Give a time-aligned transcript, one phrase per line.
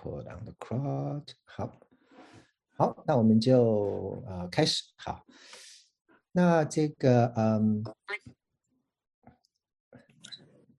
[0.00, 1.24] put on the crowd。
[1.44, 1.78] 好，
[2.76, 4.82] 好，那我们就呃开始。
[4.96, 5.26] 好，
[6.32, 7.84] 那这个嗯，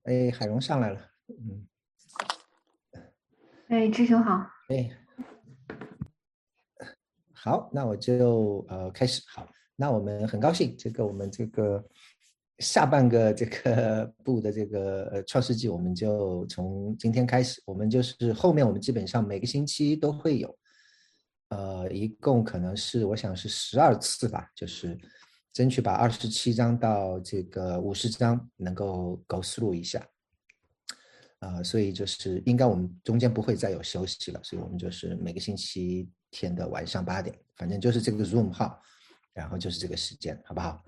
[0.04, 1.68] 哎，海荣上来了，嗯，
[3.68, 4.89] 哎，志雄好，哎，
[7.34, 9.22] 好，那我就呃开始。
[9.28, 11.86] 好，那我们很高兴，这个我们这个。
[12.62, 20.57] 下半个这个部的这个创世纪，我们就从今天开始，我们就是后面我们基本上每个星期都会有，
[21.50, 24.97] 呃，一共可能是我想是十二次吧，就是
[25.51, 30.07] 争取把二十七章到这个五十章能够 go through 一下，
[31.39, 38.80] 啊，所以就是应该我们中间不会再有休息了，所以我们就是每个星期天的晚上八点，反正就是这个 Zoom 号，
[39.34, 40.80] 然后就是这个时间，好不好？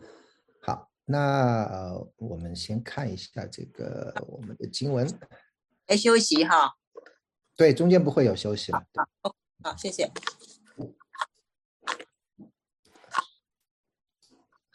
[1.05, 1.12] 好。
[1.12, 5.07] 那呃，我们先看一下这个我们的经文。
[5.88, 6.73] 哎休息哈。
[7.55, 8.84] 对，中间不会有休息了。
[9.21, 10.09] 好，好，谢谢。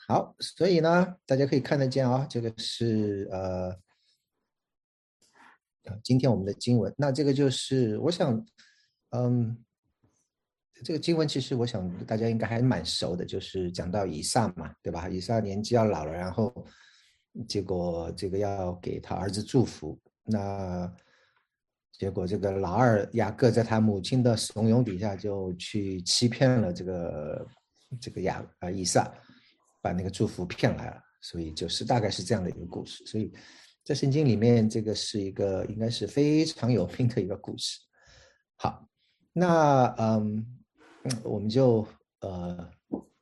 [0.06, 3.80] 好，所以呢，大家可以看得见啊，这个是呃，
[6.02, 6.94] 今天我们的经文。
[6.96, 8.46] 那这个就是，我想，
[9.10, 9.64] 嗯。
[10.84, 15.08] 这个经文其实我想大家应该还蛮熟的，就是讲到以撒嘛，对吧？
[15.08, 16.54] 以撒年纪要老了，然后
[17.48, 20.88] 结果这个要给他儿子祝福，那
[21.92, 27.46] 结果这个老二雅各在他母亲的怂恿底下就去欺骗了这个
[28.00, 29.12] 这个雅啊以撒，
[29.80, 33.04] 把那个祝福骗来了，所以就是大概是这样的一个故事。
[33.04, 33.32] 所以
[33.84, 37.80] 在圣经里面，这个是一个应该是非常有名的一个故事。
[38.54, 38.88] 好，
[39.32, 40.54] 那嗯。
[41.22, 41.86] 我们就
[42.20, 42.70] 呃，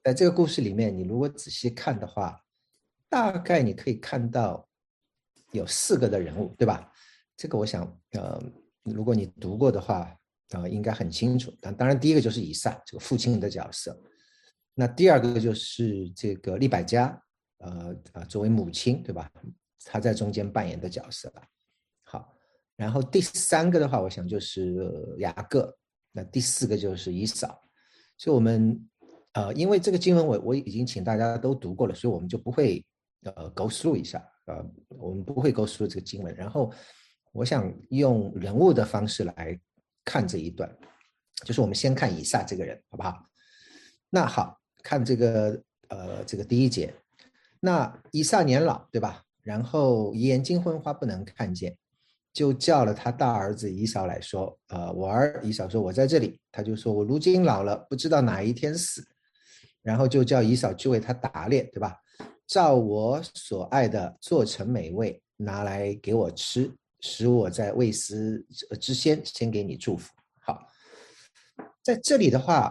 [0.02, 2.40] 在这个故事里面，你如果仔细看的话，
[3.08, 4.68] 大概你可以看到
[5.52, 6.92] 有四个的人物，对吧？
[7.36, 8.42] 这个我想，呃，
[8.84, 10.16] 如果你读过的话，
[10.50, 11.50] 啊，应该很清楚。
[11.60, 14.00] 当当然，第一个就是以撒这个父亲的角色，
[14.74, 17.20] 那第二个就是这个利百加，
[17.58, 19.30] 呃呃，作为母亲，对吧？
[19.84, 21.46] 他在中间扮演的角色吧。
[22.04, 22.34] 好，
[22.76, 25.76] 然后第三个的话，我想就是雅各，
[26.12, 27.62] 那第四个就是以扫。
[28.18, 28.88] 所以，我们
[29.32, 32.84] 呃，因为这个经文我我已经请大家都读过了，所以我们就不会
[33.24, 36.34] 呃 go through 一下呃，我们不会 go through 这个经文。
[36.34, 36.72] 然后，
[37.32, 39.60] 我想用人物的方式来
[40.04, 40.74] 看这一段，
[41.44, 43.26] 就是我们先看以撒这个人，好不好？
[44.08, 46.94] 那好看这个呃这个第一节，
[47.60, 49.22] 那以撒年老，对吧？
[49.42, 51.76] 然后眼睛昏花，不能看见。
[52.36, 59.02] 就叫了他大儿子以扫来说：“呃，我儿以扫说，我在这里。”他就说：“我如今老了，不知道哪一天死。”
[59.80, 61.96] 然后就叫以扫去为他打猎，对吧？
[62.46, 66.70] 照我所爱的做成美味，拿来给我吃，
[67.00, 68.44] 使我在未死
[68.78, 70.12] 之先先给你祝福。
[70.40, 70.68] 好，
[71.82, 72.70] 在这里的话，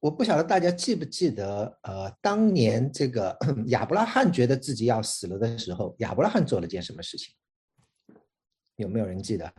[0.00, 7.32] 我不晓得大家记不记得，呃，当年这个 亚伯拉罕觉得自己要死了的时候，亚伯拉罕做了件什么事情？
[8.78, 9.52] 有没有人记得？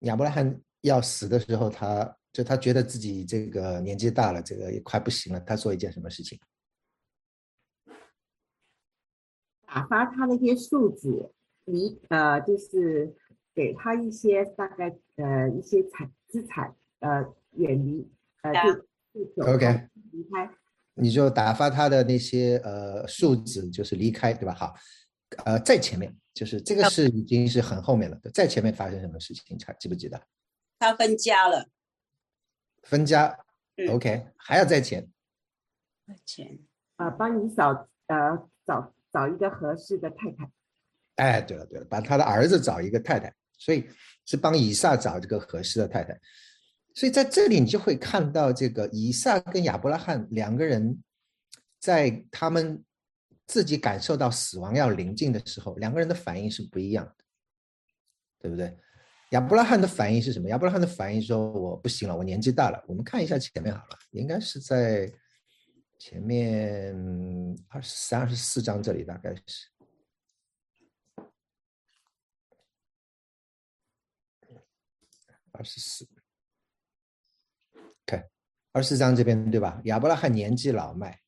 [0.00, 5.40] 亚伯拉罕要死的时候，他就他觉得自己这个年纪大了，这个也快不行了。
[5.40, 6.38] 他做一件什么事情？
[9.62, 11.32] 打发他那些树子
[11.64, 13.16] 离呃，就是
[13.54, 18.06] 给他一些大概呃一些财资产呃远离
[18.42, 18.86] 呃就。
[19.42, 20.50] OK，离开，
[20.94, 24.52] 你就打发他的那些呃数字，就是离开，对吧？
[24.52, 24.74] 好，
[25.44, 28.18] 呃，在前面，就是这个是已经是很后面了。
[28.34, 29.56] 在前面发生什么事情？
[29.64, 30.20] 还记不记得？
[30.80, 31.68] 他分家了。
[32.82, 33.38] 分家
[33.90, 35.08] ，OK，还要在前。
[36.24, 36.58] 前
[36.96, 40.50] 啊，帮你找呃找找一个合适的太太。
[41.16, 43.88] 哎，对了对了，把他的儿子找一个太太，所以
[44.24, 46.18] 是帮以撒找这个合适的太太。
[46.94, 51.02] 所以在这里，你就会看到这个以撒跟亚伯拉罕两个人，
[51.78, 52.84] 在他们
[53.46, 57.24] 自己感受到死亡要临近的时候，两个人的反应是不一样的，
[58.40, 58.76] 对不对？
[59.30, 60.48] 亚伯拉罕的反应是什么？
[60.48, 65.12] 亚伯拉罕的反应说：“我不行了，我年纪大了。”我们看一下前面好了，应该是在
[65.98, 66.96] 前面
[67.68, 69.68] 二十三、二十四章这里，大概是
[75.52, 76.08] 二十四。
[78.08, 78.26] 看
[78.72, 79.78] 二十四章这边对吧？
[79.84, 81.20] 亚伯拉罕年纪老迈，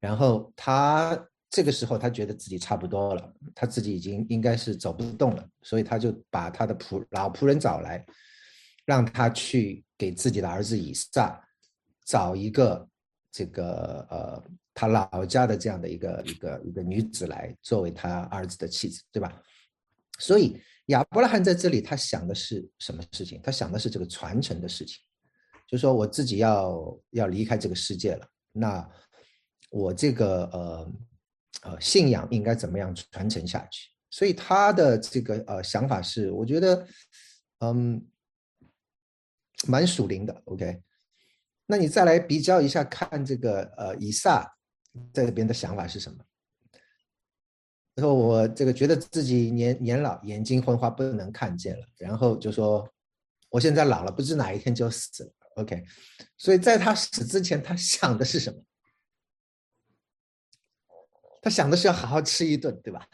[0.00, 8.04] 然后他这个时候他觉得自己差不多了，他自己已经应该是走不动了，所以他就把他的仆老仆人找来，
[8.84, 11.42] 让他去给自己的儿子以撒
[12.04, 12.86] 找一个
[13.30, 14.44] 这个呃
[14.74, 19.40] 他老家的这样的一个一个一个女子来作为他儿子的妻子，对吧？
[20.18, 23.40] 所以亚伯拉罕在这里他想的是什么事情？
[23.42, 24.98] 他想的是这个传承的事情，
[25.72, 28.86] 就说我自己要要离开这个世界了，那
[29.70, 30.92] 我这个呃
[31.62, 33.88] 呃信仰应该怎么样传承下去？
[34.10, 36.86] 所以他的这个呃想法是，我觉得
[37.60, 38.06] 嗯
[39.66, 40.42] 蛮属灵的。
[40.44, 40.82] OK。
[41.64, 44.46] 那你再来比较一下，看这个呃，以撒
[45.10, 46.22] 在这边的想法是什么？
[47.96, 51.86] 他说我这个觉得自己年年老，眼睛昏花，不能看见了。
[51.96, 52.86] 然后就说
[53.48, 55.32] 我现在老了，不知哪一天就死了。
[55.56, 55.84] OK，
[56.36, 58.62] 所以在他死之前，他想的是什么？
[61.40, 63.06] 他想的是要好好吃一顿，对吧？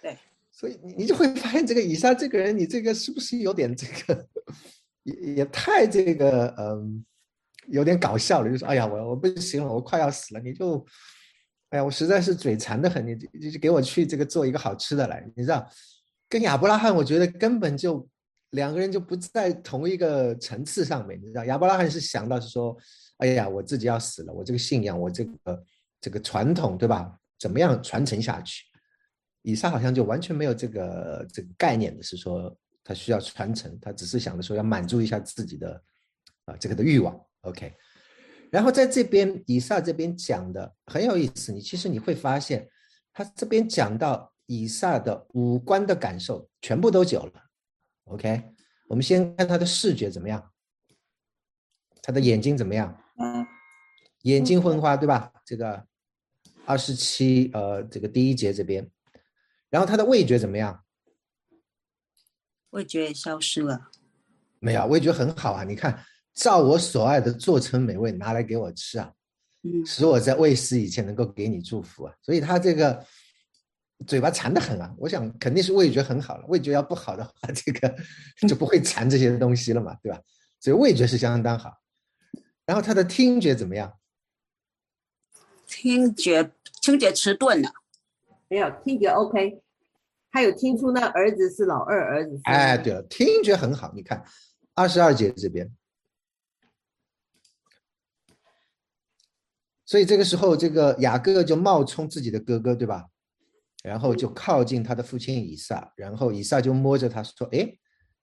[0.00, 0.16] 对。
[0.50, 4.28] 所以你你就会发现，这个以撒这个人，你这个是不是有点这个
[5.02, 7.04] 也也太这个嗯？
[7.68, 10.86] 有点搞笑了，就说：“哎呀，我我不行了，我快要死了，你就，
[11.70, 15.68] 哎呀，我实在是嘴馋的很，你你就给我去这个做一个好吃的来，你知道？
[16.28, 18.08] 跟亚伯拉罕，我觉得根本就
[18.50, 21.44] 两个人就不在同一个层次上面，你知道？
[21.44, 22.76] 亚伯拉罕是想到是说，
[23.18, 25.64] 哎呀，我自己要死了，我这个信仰，我这个
[26.00, 27.18] 这个传统，对吧？
[27.38, 28.64] 怎么样传承下去？
[29.42, 35.82] 以撒好像就完全没有这个这个概念的，是说他需要传承，他只是想着说要满足一下自己的
[36.46, 37.72] 啊这个的欲望。” OK，
[38.50, 42.68] 然后在这边以撒这边讲的很有意思，你其实你会发现，
[43.12, 47.45] 他这边讲到以撒的五官的感受全部都有了。
[48.06, 48.42] OK，
[48.88, 50.52] 我们先看他的视觉怎么样，
[52.02, 53.00] 他的眼睛怎么样？
[53.18, 53.46] 嗯，
[54.22, 55.32] 眼睛昏花，对吧？
[55.44, 55.86] 这个
[56.64, 58.90] 二十七，呃，这个第一节这边，
[59.70, 60.84] 然后他的味觉怎么样？
[62.70, 63.90] 味觉也消失了。
[64.58, 66.04] 没有，味觉很好啊，你看。
[66.36, 69.10] 照我所爱的做成美味，拿来给我吃啊！
[69.62, 72.14] 嗯，使我在未死以前能够给你祝福啊！
[72.20, 73.02] 所以他这个
[74.04, 74.94] 嘴巴馋得很啊！
[74.98, 77.96] 我想肯定是味觉很好了，味觉要不好的话，这个
[78.46, 80.20] 就不会馋这些东西了嘛，对吧？
[80.60, 81.72] 所以味觉是相当好。
[82.66, 83.98] 然后他的听觉怎么样？
[85.66, 86.52] 听觉
[86.82, 87.70] 听觉迟钝了，
[88.48, 89.60] 没有听觉 OK，
[90.30, 92.38] 他有听出那儿子是老二儿子。
[92.44, 94.22] 哎，对了，听觉很好，你看
[94.74, 95.74] 二十二节这边。
[99.84, 103.06] 所以这个时候，这个雅各就冒充自己的哥哥，对吧？
[103.86, 107.72] 然后就靠近他的父亲以撒，然后以撒就摸着他说：“哎，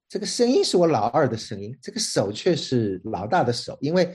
[0.10, 4.13] 这个声音是我老二的声音，这个手却是老大的手，因为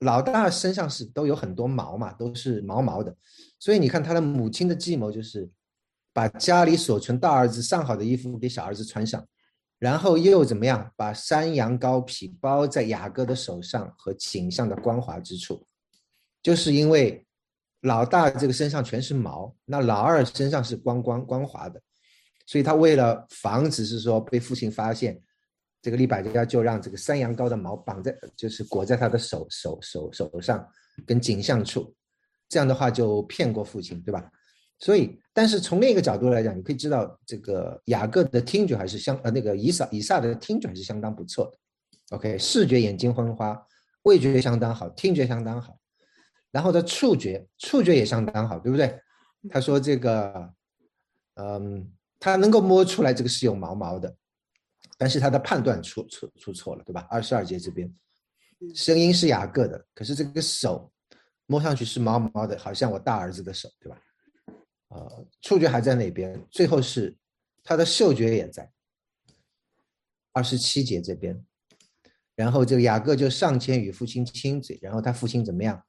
[0.00, 3.16] 老大身上是都有很多毛嘛，都是毛毛的。
[3.58, 5.50] 所以你看他的母亲的计谋就是
[6.12, 9.26] 把家里所存大儿子上好的衣服给小儿子穿上，
[9.78, 15.66] 然后又怎么样把山羊羔皮包在雅各的手上和颈上的光滑之处。”
[16.44, 17.23] 就是因为
[17.84, 21.80] 老大这个身上全是毛，那老二身上是光光光滑的，
[22.46, 25.20] 所以他为了防止是说被父亲发现，
[25.82, 30.66] 这个利百加就让这个山羊羔的毛绑在，就是裹在他的手手手手上
[31.06, 31.94] 跟颈项处，
[32.48, 34.30] 这样的话就骗过父亲，对吧？
[34.78, 42.16] 所以，但是从另一个角度来讲，你可以知道这个雅各的听觉还是相呃那个以撒以撒的听觉还是相当不错的。
[42.16, 43.60] OK，视觉眼睛昏花，
[44.04, 45.76] 味觉相当好，听觉相当好。
[46.54, 48.96] 然后的触觉，触觉也相当好，对不对？
[49.50, 50.54] 他说这个，
[51.34, 54.16] 嗯，他能够摸出来这个是有毛毛的，
[54.96, 57.08] 但是他的判断出出出错了，对吧？
[57.10, 57.92] 二十二节这边，
[58.72, 60.92] 声音是雅各的，可是这个手
[61.46, 64.00] 摸上去是毛毛的，好像我大儿子的手，对吧？
[64.90, 67.16] 呃，触觉还在那边，最后是
[67.64, 68.70] 他的嗅觉也在，
[70.30, 71.44] 二十七节这边，
[72.36, 75.84] 然后这个雅各就上前与父亲亲嘴，然后他父亲怎么样？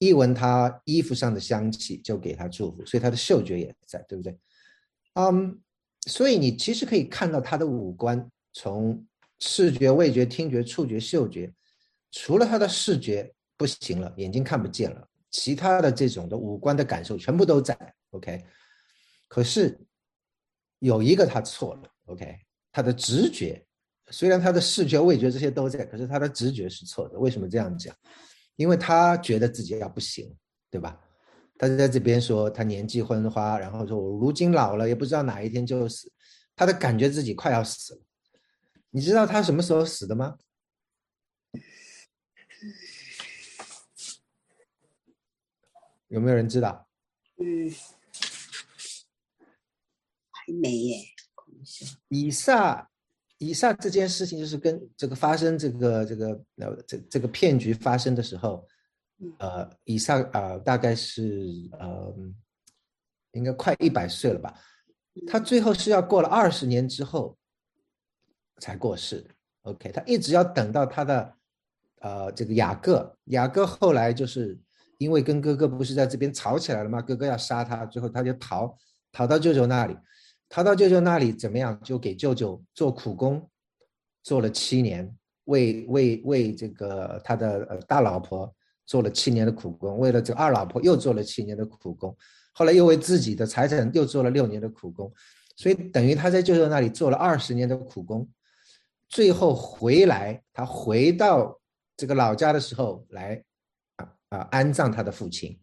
[0.00, 4.36] 一闻他衣服上的香气，就给他祝福，所以他的嗅觉也在，对不对？
[5.12, 5.60] 嗯，
[6.06, 9.06] 所以你其实可以看到他的五官，从
[9.40, 11.52] 视觉、味觉、听觉、触觉、嗅觉，
[12.12, 17.76] 除了他的视觉不行了，眼睛看不见了，其他的这种的五官的感受全部都在。
[18.12, 18.42] OK，
[19.28, 19.78] 可是
[20.78, 21.82] 有一个他错了。
[22.06, 22.34] OK，
[22.72, 23.62] 他的直觉，
[24.10, 27.18] 虽然他的视觉、味觉这些都在，可是他的直觉是错的。
[27.18, 27.94] 为什么这样讲？
[28.60, 30.36] 因为他觉得自己要不行，
[30.68, 31.00] 对吧？
[31.56, 36.12] 他在这边说他年纪昏花，然后说我如今老了，也不知道哪一天就死。
[36.54, 38.02] 他的感觉自己快要死了。
[38.90, 40.36] 你知道他什么时候死的吗？
[46.08, 46.86] 有没有人知道？
[47.38, 47.70] 嗯，
[50.32, 50.98] 还没耶。
[52.08, 52.89] 以撒。
[53.40, 56.28] 以上这件事情就是跟这个发生这个这个
[56.58, 58.68] 呃这这个骗局发生的时候，
[59.38, 62.14] 呃，以上呃大概是呃
[63.32, 64.54] 应该快一百岁了吧，
[65.26, 67.34] 他最后是要过了二十年之后
[68.58, 69.26] 才过世。
[69.62, 71.34] OK，他一直要等到他的
[72.00, 74.58] 呃这个雅各，雅各后来就是
[74.98, 77.00] 因为跟哥哥不是在这边吵起来了吗？
[77.00, 78.76] 哥哥要杀他，最后他就逃
[79.12, 79.96] 逃到舅舅那里，
[80.50, 81.80] 逃到舅舅那里怎么样？
[81.82, 83.48] 就给舅舅做苦工，
[84.24, 85.08] 做了七年，
[85.44, 88.52] 为为为这个他的呃大老婆
[88.84, 92.14] 做了七年的苦工，为了这二老婆又做了七年的苦工，
[92.52, 95.10] 后来又为自己的财产又做了六年的苦工，
[95.54, 98.28] 所以等于他在舅舅那里做了二十年的苦工。
[99.08, 101.60] 最后回来，他回到
[101.96, 103.40] 这个老家的时候，来
[103.96, 105.56] 啊啊安葬他的父亲。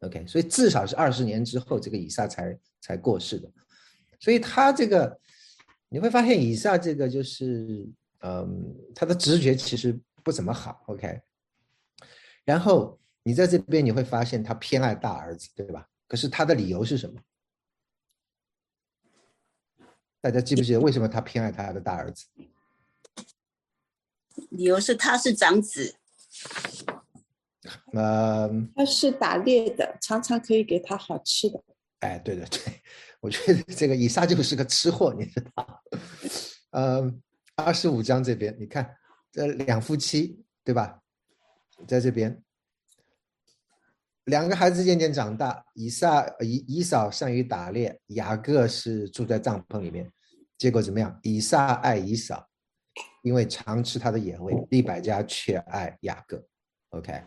[0.00, 3.50] OK，所以至少是二十年之后，这个以撒才才过世的。
[4.20, 5.20] 所以他这个
[5.88, 7.88] 你会发现，以下这个就是
[8.20, 10.82] 嗯，他的直觉其实不怎么好。
[10.86, 11.20] OK，
[12.44, 15.86] 然后你在这边你会发现他偏爱大儿子，对吧？
[16.06, 17.20] 可是他的理由是什么？
[20.20, 22.26] 大家记不记得为什么他偏爱他的大儿子？
[24.50, 25.94] 理由是他是长子，
[27.92, 31.62] 嗯，他是打猎的，常常可以给他好吃的。
[32.00, 32.82] 哎，对对对，
[33.20, 35.82] 我觉得这个以撒就是个吃货，你知道？
[36.70, 37.12] 呃，
[37.56, 38.94] 二十五章这边，你看
[39.32, 41.00] 这两夫妻，对吧？
[41.86, 42.42] 在这边，
[44.24, 50.10] 两个孩子渐渐长大，以撒以以扫善于打猎，雅各是住在帐篷里面，
[50.56, 51.18] 结果怎么样？
[51.22, 52.44] 以撒爱以扫。
[53.22, 56.42] 因为常吃他的野味，利百加却爱雅各
[56.90, 57.22] ，OK，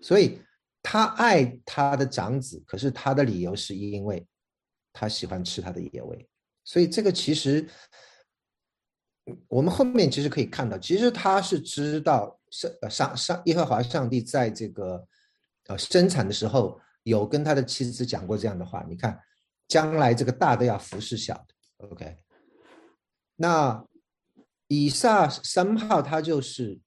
[0.00, 0.40] 所以
[0.80, 4.26] 他爱他的长子，可是他的理由是因为
[4.92, 6.28] 他喜欢吃他的野味，
[6.64, 7.66] 所以这个其实
[9.48, 15.06] 我们后面其实可以看到，其实他是知道上上上耶和华上帝在这个
[15.66, 19.20] 呃生产的时候有跟他的妻子讲过这样的话，你看
[19.68, 22.18] 将来这个大的要服侍小的，OK，
[23.36, 23.84] 那。
[24.68, 26.80] 以撒三号他就是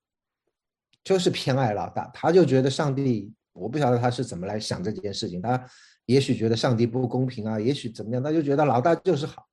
[1.04, 5.64] 就是偏爱老大，他就觉得上帝，我不晓得他是怎么来想这件事情，他
[6.06, 9.48] 也许觉得上帝不公平啊，也许怎么样，他就觉得老大就是好，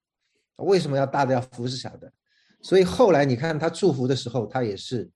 [0.57, 2.13] 为什么要大的要服侍小的？
[2.61, 5.11] 所以后来你看他祝福的时候，他也是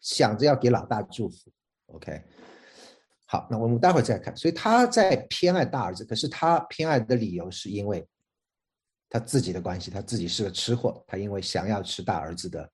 [0.00, 1.50] 想着要给老大祝福。
[1.86, 2.22] OK，
[3.26, 4.36] 好，那我们待会儿再看。
[4.36, 8.06] 所以他在偏爱大儿子，可是他偏爱的理由是因为。
[9.12, 12.70] 他自己的关系，他自己是个吃货，他因为想要吃大儿子的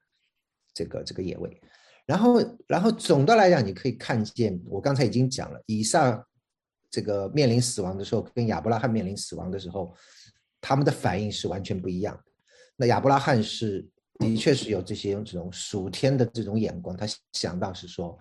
[0.74, 1.58] 这个这个野味，
[2.04, 2.34] 然后
[2.66, 6.22] 然后总的来讲，你可以看见，我刚才已经讲了，以撒
[6.90, 9.94] 这个面临死亡的时候，跟亚伯拉罕面临死亡的时候，
[10.60, 12.22] 他们的反应是完全不一样的。
[12.76, 13.86] 那亚伯拉罕是
[14.18, 18.18] 的确是有这些这种属天的这种眼光，他想到是说，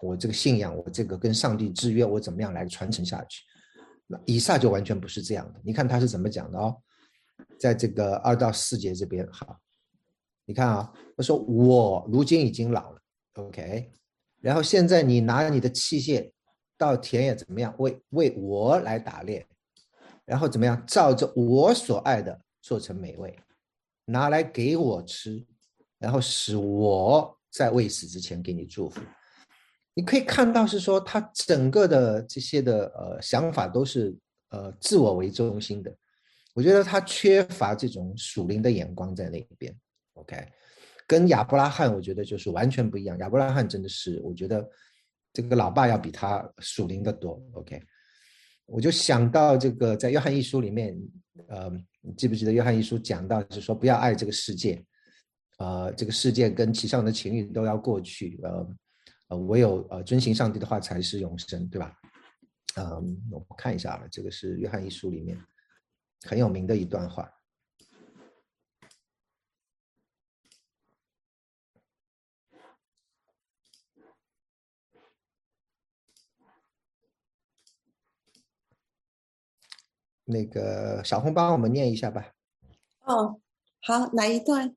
[0.00, 3.42] 我这个信仰，我这个跟上帝之约，我怎么样来传承下去？
[4.06, 6.76] 那以撒就完全不是这样的，你看他是怎么讲的哦。
[7.58, 9.58] 在这个二到四节这边，好，
[10.46, 13.00] 你看啊，他说我如今已经老了
[13.34, 13.90] ，OK，
[14.40, 16.30] 然后现在你拿你的器械
[16.80, 17.74] 到田野怎么样？
[17.78, 19.46] 为为我来打猎，
[20.24, 20.82] 然后怎么样？
[20.86, 23.38] 照着我所爱的做成美味，
[24.06, 25.44] 拿来给我吃，
[25.98, 29.02] 然后使我在未死之前给你祝福。
[29.92, 34.16] 你可以看到是说他整个的这些的呃想法都是
[34.48, 35.94] 呃自我为中心的。
[36.54, 39.76] 我觉得他缺乏这种属灵的眼光在那边
[40.14, 40.48] ，OK，
[41.06, 43.18] 跟亚伯拉罕我觉得就是完全不一样。
[43.18, 44.66] 亚伯拉罕真的是，我觉得
[45.32, 47.82] 这个老爸要比他属灵的多，OK。
[48.66, 50.96] 我就想到这个在约翰一书里面，
[51.48, 51.70] 呃，
[52.00, 54.84] 你记不记得约翰一书讲到是说不要爱这个世界，
[55.58, 58.76] 呃，这个世界跟其上的情欲都要过去，呃，
[59.28, 61.92] 呃，唯有呃遵行上帝的话才是永生，对吧？
[62.76, 65.36] 嗯，我看一下了，这个是约翰一书里面。
[66.26, 67.28] 很有名的一段话。
[80.30, 82.32] 那个小红帮我们念一下吧。
[83.04, 83.40] 哦，
[83.82, 84.74] 好，哪一段？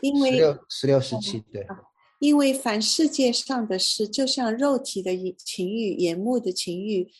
[0.00, 1.66] 因为十六、十六、十七，对。
[2.20, 7.10] 因为凡世界上的事，就像肉体的情欲、眼目的情欲。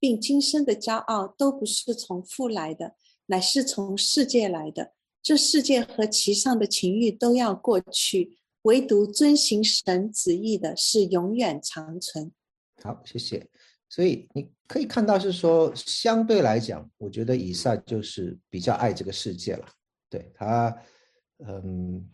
[0.00, 2.94] 并今生的骄傲都不是从父来的，
[3.26, 4.92] 乃是从世界来的。
[5.20, 12.30] 这世界和其上的情欲都要过去，唯独遵行神旨意的是永远长存。
[12.80, 13.48] 好，谢谢。
[13.88, 19.66] 所以你可以看到是说，相对来讲，我觉得以撒就是比较爱这个世界了。
[20.10, 20.76] 对他，
[21.46, 22.06] 嗯，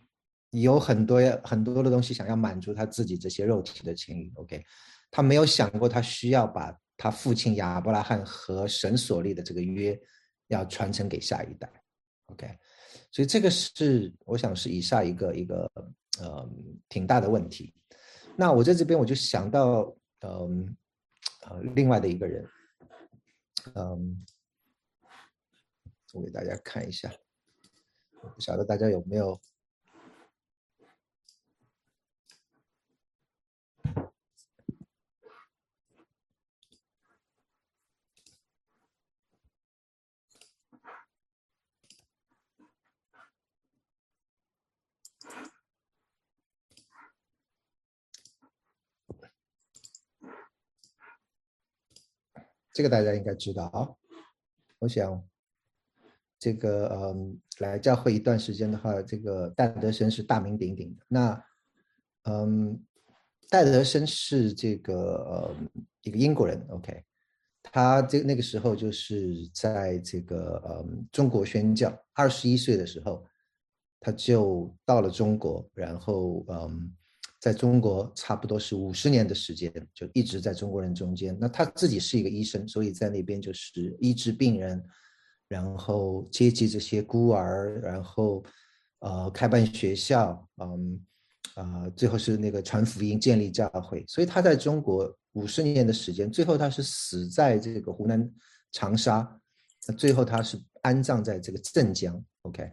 [0.51, 4.31] 有很多很多的东西想要满足他自己这些肉体的情欲。
[4.35, 4.63] OK，
[5.11, 9.99] 他没有想过他需要把他父亲亚伯拉罕和神所立的这个约
[10.47, 11.69] 要传承给下一代。
[12.27, 12.47] OK，
[13.11, 15.69] 所以这个是我想是以下一个一个
[16.21, 16.49] 呃
[16.87, 17.73] 挺大的问题。
[18.37, 20.75] 那我在这边我就想到嗯
[21.49, 22.49] 呃另外的一个人，
[23.75, 24.25] 嗯，
[26.13, 27.13] 我给大家看一下，
[28.33, 29.39] 不晓得大家有没有。
[52.75, 53.87] 这个大家应该知道啊，
[54.79, 55.23] 我想，
[56.37, 61.01] 这个嗯，来教会一段时间的话，这个戴德生是大名鼎鼎的。
[61.07, 61.45] 那，
[62.23, 62.85] 嗯，
[63.49, 65.55] 戴德生是这个呃
[66.01, 67.01] 一个英国人，OK，
[67.63, 73.25] 他这那个时候就是在这个嗯中国宣教，二十一岁的时候，
[74.01, 76.93] 他就到了中国，然后嗯。
[77.45, 81.37] 在中国差不多是五十年的时间，就一直在中国人中间。
[81.39, 84.83] 那他自己是一个医生，所以在那边就是医治病人，
[85.47, 88.43] 然后接济这些孤儿，然后
[89.01, 90.99] 呃开办学校，嗯
[91.53, 94.03] 啊，最后是那个传福音、建立教会。
[94.07, 98.27] 所以他在中国五十年的时间，最后他是死在这个湖南
[98.71, 99.39] 长沙，
[99.87, 102.19] 那最后他是安葬在这个镇江。
[102.41, 102.63] OK，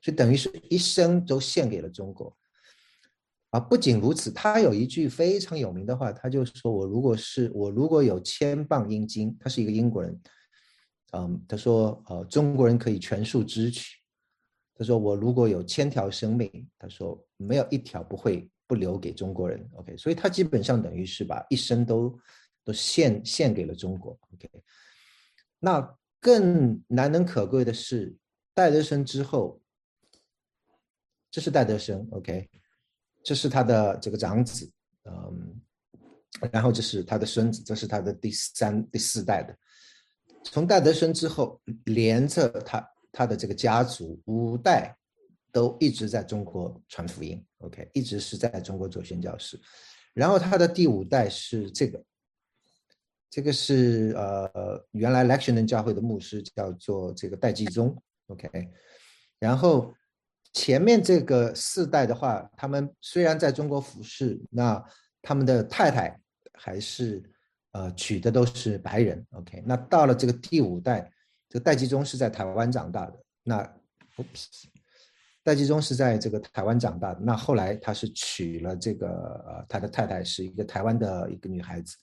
[0.00, 2.34] 所以等于是一生都献给了中国。
[3.54, 10.20] 啊，不仅如此，他有一句非常有名的话，他就是说：“我如果是我如果有千磅阴金，他是一个英国人，
[11.12, 13.98] 嗯，他说，呃，中国人可以全数支取。
[14.74, 19.64] 他说，我如果有千条生命，他说没有一条不会不留给中国人。
[19.74, 22.18] OK，所以他基本上等于是把一生都
[22.64, 24.18] 都献献给了中国。
[24.32, 24.50] OK，
[25.60, 28.16] 那更难能可贵的是
[28.52, 29.62] 戴德生之后，
[31.30, 32.04] 这是戴德生。
[32.10, 32.50] OK。
[33.24, 34.70] 这是他的这个长子，
[35.04, 35.58] 嗯，
[36.52, 39.56] 然后这是他的孙子，这是他的第三、第四代的。
[40.44, 44.94] 从戴德生之后，连着他他的这个家族五代
[45.50, 49.58] 都一直在中国传福音，OK，一直是在中国做宣教士。
[50.12, 52.04] 然后他的第五代是这个，
[53.30, 58.70] 这个是呃原来 Lectionan 教会的牧师，叫做这个戴季宗，OK，
[59.38, 59.94] 然后。
[60.54, 64.82] 前面这个四代的话，他们虽然在中国服侍，那
[65.20, 66.16] 他们的太太
[66.54, 67.20] 还是
[67.72, 69.26] 呃娶的都是白人。
[69.32, 71.10] OK，那到了这个第五代，
[71.48, 73.20] 这个戴季忠是在台湾长大的。
[73.42, 73.76] 那
[75.42, 77.20] 戴季忠是在这个台湾长大的。
[77.20, 81.96] 那后来他是娶了这个呃他的太太是一个台湾的一个女孩子，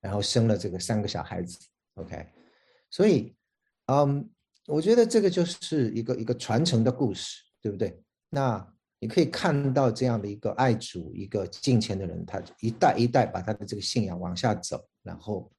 [0.00, 1.56] 然后生了这个三个小孩子。
[1.94, 2.26] OK，
[2.90, 3.32] 所以
[3.86, 4.28] 嗯，
[4.66, 7.40] 我觉得这个就是一个一个传承的故事。
[7.62, 8.02] 对不对？
[8.28, 8.66] 那
[8.98, 15.50] 你可以看到这样的一个爱主、一个敬虔的人，他一代一代把他的这个信仰往下走，然后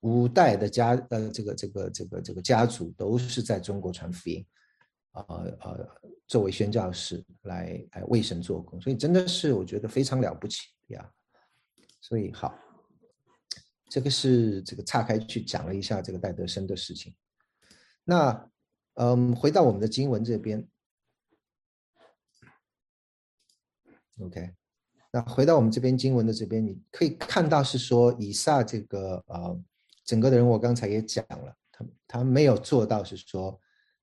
[0.00, 4.46] 五代的家呃这个这个这个这个家族都是在中国传福音，
[5.12, 5.24] 啊
[5.60, 5.88] 呃
[6.26, 11.10] 作为宣教士来来为神做工，所以真的是我觉得非常了不起呀。
[12.00, 12.54] 所以好，
[13.90, 17.14] 这个是这个岔开去讲了一下这个戴德生的事情。
[18.04, 18.50] 那
[18.94, 20.66] 嗯，回到我们的经文这边。
[24.20, 24.50] OK，
[25.10, 29.60] 那回到我们这边经文的这边，你可以看到是说以撒这个呃
[30.04, 33.60] 整个的人，我刚才也讲了，他他没有做到是说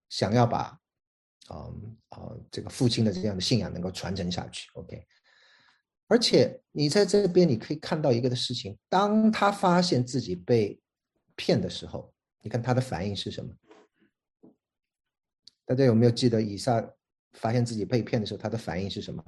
[0.09, 0.79] 想要把
[1.51, 4.69] 嗯呃这个父亲的这样的信仰能够传承下去。
[4.75, 5.05] OK，
[6.07, 10.79] 而且你在这边你可以看到一个的事情，当他发现自己被
[11.35, 13.53] 骗的时候，你看他的反应是什么？
[15.65, 16.87] 大家有没有记得以撒
[17.33, 19.21] 发现自己被骗的时候，他的反应是什么？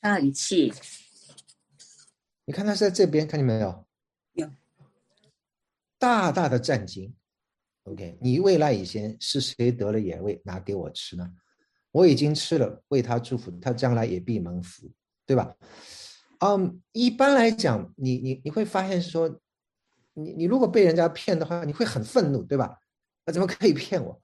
[0.00, 0.72] 他很气，
[2.46, 3.86] 你看他是在这边，看见没有？
[4.32, 4.50] 有
[5.98, 7.14] 大大的战惊。
[7.84, 11.30] OK，你未来以前是谁得了眼位拿给我吃呢？
[11.90, 14.90] 我已经吃了，为他祝福，他将来也必蒙福，
[15.26, 15.54] 对吧？
[16.38, 19.28] 嗯，一般来讲，你你你会发现是说，
[20.14, 22.78] 你你如果被人家骗的话，你会很愤怒，对吧？
[23.26, 24.22] 他怎么可以骗我？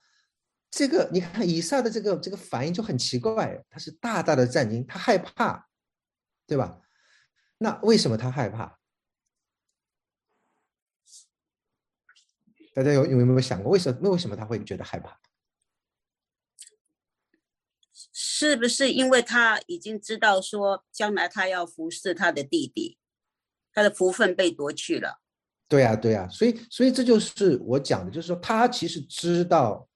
[0.71, 5.66] 这个你看以撒的这个这个反应就很奇怪，他是大大的战惊，他害怕。
[6.47, 6.81] 对吧？
[7.59, 8.79] 那为什么他害怕？
[12.75, 15.19] 大家有有没有想过，为什么为什么他会觉得害怕？
[18.13, 22.99] 是不是因为他已经知道说将来他要服侍他的弟弟，
[23.73, 25.21] 他的福分被夺去了？
[25.67, 29.89] 对呀，对呀，所以所以这就是我讲的，就是说他其实知道，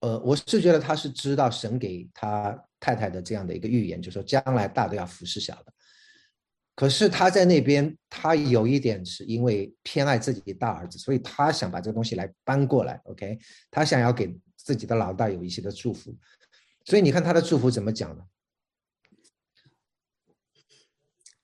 [0.00, 5.72] 呃，我是觉得他是知道神给他太太的这样的一个预言，就说将来大的要服侍小的。
[6.74, 13.00] 可是他在那边，他有一点是因为偏爱自己的大儿子，所以他想把这个东西来搬过来。
[13.04, 13.38] OK，
[13.70, 16.14] 他想要给自己的老大有一些的祝福。
[16.84, 18.22] 所以你看他的祝福怎么讲呢？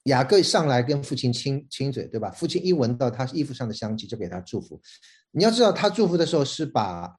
[0.04, 2.30] 雅各上来跟父亲亲亲嘴，对吧？
[2.32, 4.80] 父亲一闻到他衣服上的香气，就给他祝福。
[5.30, 7.16] 你要知道，他祝福的时候是把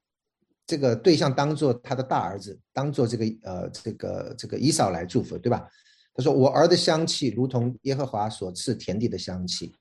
[0.66, 5.68] 这个对象当做他的大儿子，当做这个呃这个这个以扫来祝福，对吧？
[6.14, 9.74] 他说：“我儿的香气如同耶和华所赐田地的香气，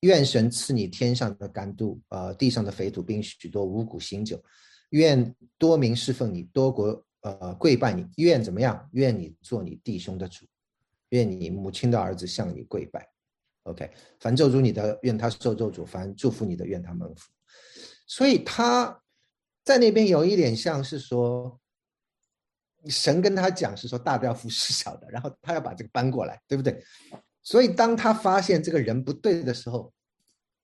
[0.00, 4.42] 愿神赐你天上的甘露，呃，地上的肥土，并许多五谷新酒。
[4.90, 8.04] 愿多民侍奉你，多国呃跪拜你。
[8.16, 8.88] 愿怎么样？
[8.92, 10.44] 愿你做你弟兄的主，
[11.10, 13.08] 愿你母亲的儿子向你跪拜。
[13.62, 17.30] OK，凡咒诅你的，愿他受咒诅；凡祝福你的，愿他蒙福。
[18.08, 19.00] 所以他
[19.64, 21.58] 在那边有一点像是说。”
[22.88, 26.82] 神跟他讲是说大的要服侍小的，然后他要把这个搬过来，对不对？
[27.42, 29.92] 所以当他发现这个人不对的时候，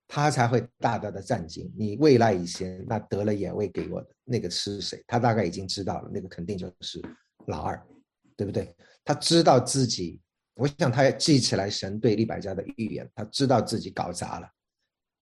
[0.09, 1.71] 他才会大大的战惊。
[1.77, 5.05] 你未来以前那得了眼位给我的那个是谁？
[5.07, 7.03] 他大概已经知道了，那个肯定就是
[7.49, 7.87] 老二，
[8.35, 8.75] 对不对？
[9.05, 10.19] 他知道自己，
[10.55, 14.49] 我想他也记起来神对利百家的预言，他知道自己搞砸了，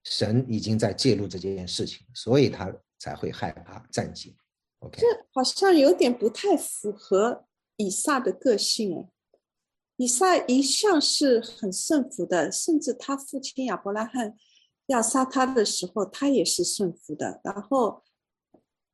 [0.04, 2.72] 神已经在介入这件事情，所以他
[3.04, 4.34] 才会害怕战惊。
[4.92, 7.44] 这好像有点不太符合
[7.76, 9.10] 以撒的个性哦。
[9.96, 14.34] 以撒一向是很顺服的，甚至他父亲亚伯拉罕
[14.86, 17.42] 要杀他的时候，他也是顺服的。
[17.44, 18.02] 然后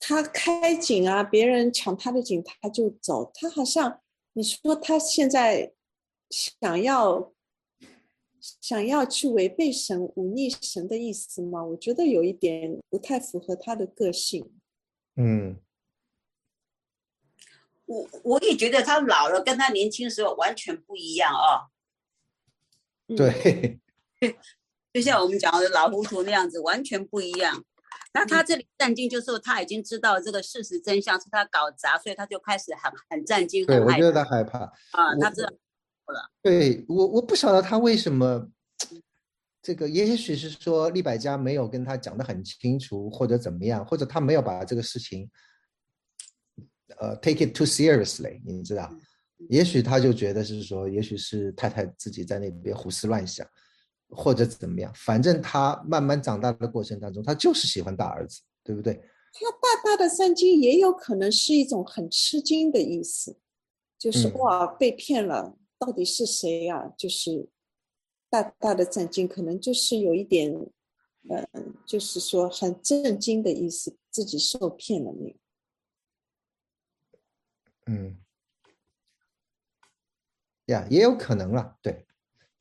[0.01, 3.31] 他开井啊，别人抢他的井，他就走。
[3.33, 4.01] 他好像
[4.33, 5.73] 你说他现在
[6.31, 7.33] 想要
[8.41, 11.63] 想要去违背神、忤逆神的意思吗？
[11.65, 14.51] 我觉得有一点不太符合他的个性。
[15.17, 15.57] 嗯。
[17.87, 21.67] 我我也觉得他老了，跟他年轻时候完全不一样啊。
[23.17, 23.81] 对，
[24.95, 27.65] 就像我们讲的老糊涂那样子，完全不一样。
[28.15, 33.67] 那他这里战惊，就是他已经知道这个事实真相是他搞砸，所以他就开始很很震惊。
[33.67, 34.61] 对，我觉得他害怕
[34.93, 35.53] 啊，他知道
[36.11, 36.31] 了。
[36.43, 38.49] 对我，我不晓得他为什么
[39.63, 45.31] 这个，也许是说利百家没有跟他讲的很清楚，或者怎么样，或者他没有把这个事情。
[46.99, 48.91] 呃，take it too seriously，你知道？
[49.49, 53.47] 也许他就觉得是说，也许是太太自己在那边胡思乱想，
[54.09, 54.93] 或者怎么样。
[54.95, 58.95] 反正他慢慢长大的过程当中，他就是喜欢大儿子，对不对？
[59.33, 63.39] 他大大的三惊也有可能是一种很吃惊的意思，
[63.97, 66.93] 就是哇，被骗了，到底是谁呀？
[66.97, 67.49] 就是
[68.29, 70.53] 大大的震惊，可能就是有一点，
[71.29, 75.39] 嗯，就是说很震惊的意思，自己受骗了那个。
[77.87, 78.21] 嗯，
[80.67, 82.07] 呀，也有可能了，对，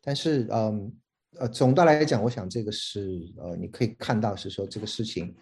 [0.01, 0.97] 但是，嗯，
[1.33, 5.35] 呃，总的来讲，我想这个是，呃，你可以看到是说这个事情，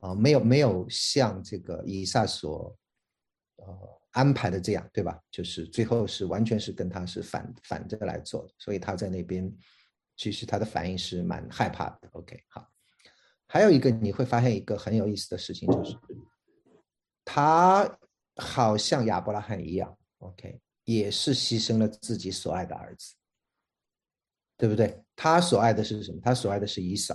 [0.00, 2.76] 啊，没有没有像这个以撒所，
[3.56, 5.20] 呃，安排的这样，对吧？
[5.30, 9.52] 就是最后是完全是跟他是反反着来做的，所以他在那边
[10.16, 12.08] 其实他的反应是蛮害怕的。
[12.12, 12.66] OK，好，
[13.46, 15.98] 还有一个你会发现一个很有意思的事情，就是
[17.24, 17.98] 他。
[18.36, 23.14] 好像亚伯拉罕一样，OK，也是牺牲了自己所爱的儿子，
[24.56, 25.04] 对不对？
[25.14, 26.18] 他所爱的是什么？
[26.24, 27.14] 他所爱的是以扫。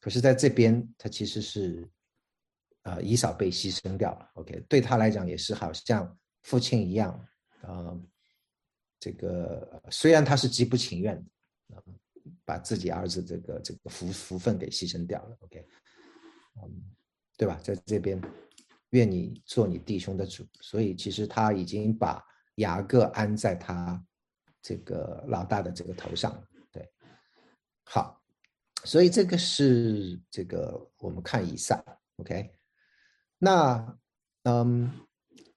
[0.00, 1.86] 可是在这边，他其实是，
[2.86, 7.12] 呃，以扫被牺牲掉了，OK，对他来讲也是好像父亲一样，
[7.62, 7.98] 啊，
[8.98, 11.16] 这个虽然他是极不情愿
[11.68, 11.82] 的，
[12.44, 15.66] 把自己儿子这个这个福福分给牺牲掉了，OK，
[16.62, 16.82] 嗯，
[17.36, 17.58] 对吧？
[17.62, 18.20] 在这边。
[18.90, 24.02] 愿你做你弟兄的主，所以其实他已经把雅各安在他
[24.62, 26.88] 这个老大的这个头上，对，
[27.84, 28.22] 好，
[28.84, 31.84] 所以这个是这个我们看以上
[32.18, 32.48] ，OK，
[33.38, 33.98] 那
[34.44, 35.06] 嗯，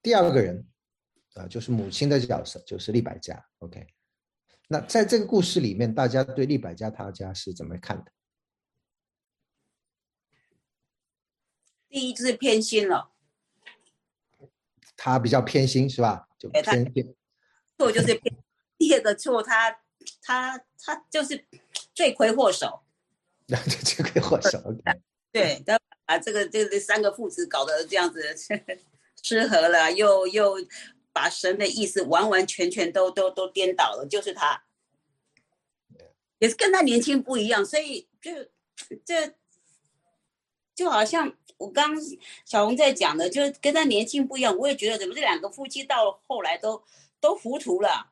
[0.02, 0.66] 第二个人
[1.34, 3.86] 啊，就是母亲的角色，就是利百家，OK，
[4.68, 8.12] 那在这个故事里面，大家对利百家他家是怎么看的？
[11.88, 13.10] 第一就是偏心了。
[14.96, 16.28] 他比较偏心是吧？
[16.38, 17.14] 就偏偏
[17.78, 18.36] 错就是偏。
[18.76, 19.80] 第二个错，他
[20.22, 21.46] 他他就是
[21.94, 22.82] 罪魁祸首。
[23.48, 24.62] 罪魁祸首。
[25.32, 25.80] 对，他
[26.10, 28.20] 把这个这这三个父子搞得这样子
[29.22, 30.56] 失和了，又又
[31.12, 34.64] 把神的意思完完全全都都都颠倒了，就是他，
[36.40, 38.32] 也是跟他年轻不一样，所以就
[39.04, 39.36] 这
[40.74, 41.94] 就好像我刚
[42.44, 46.82] 小红在讲的，就是跟他年轻不一样，我也觉得怎么这两个夫妻到后来都
[47.20, 48.10] 都糊涂了，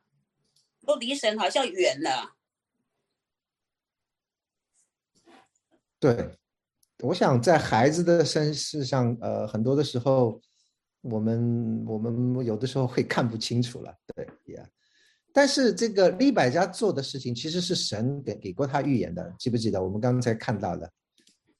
[0.85, 2.37] 都离神好像远了。
[5.99, 6.38] 对，
[7.01, 10.41] 我想在孩子的身世上，呃，很多的时候，
[11.01, 14.69] 我们我们有的时候会看不清楚了，对呀。
[15.31, 19.81] 但是这个利百加做的事情，其实是神给给过他预言的，记不记得？
[19.81, 20.91] 我们刚才看到的，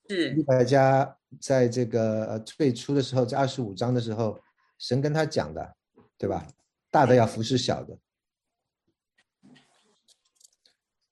[0.10, 4.38] 是利百加在这个呃最初的时候，在二十五章的时候，
[4.78, 5.76] 神跟他讲的，
[6.18, 6.46] 对吧？
[6.92, 7.98] 大的要服侍小的。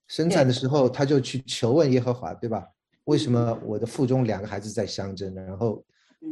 [0.08, 2.68] 生产的时候，他就去求问耶和华，对吧？
[3.08, 5.34] 为什么我的腹中两个孩子在相争？
[5.34, 5.84] 然后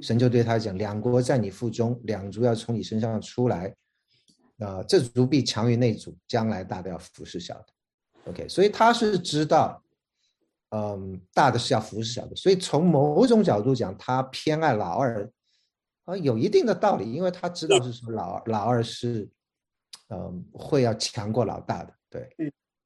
[0.01, 3.73] 神就对他讲：两国在你腹中，两族要从你身上出来，
[4.59, 7.65] 啊，这族必强于那族，将来大的要服侍小的。
[8.25, 9.81] OK，所以他是知道，
[10.71, 12.35] 嗯，大的是要服侍小的。
[12.35, 15.31] 所以从某种角度讲，他偏爱老二，
[16.03, 19.29] 啊，有一定的道理，因为他知道是说老二老二是，
[20.09, 21.93] 嗯，会要强过老大的。
[22.09, 22.29] 对，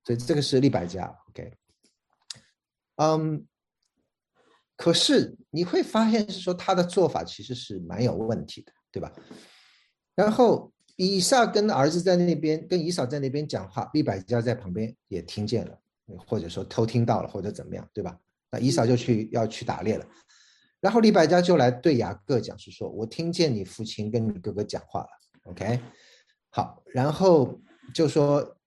[0.04, 1.12] 所以这个是利百家。
[1.30, 1.52] OK，
[2.98, 3.48] 嗯。
[4.80, 9.12] 可是你会发现，是说他的做法其实是蛮有问题的，对吧？
[10.16, 15.78] 然后以撒跟儿子在那边，跟以扫在那边讲话，利百加在旁边也听见了，
[16.26, 18.18] 或者说偷听到了，或者怎么样，对吧？
[18.50, 20.06] 那以扫就去要去打猎了，
[20.80, 25.10] 然后利百家就来对雅各讲，是说我听见你父亲跟你哥哥讲话了
[25.52, 25.78] ，OK？
[26.52, 27.60] 好，然后
[27.94, 28.58] 就说，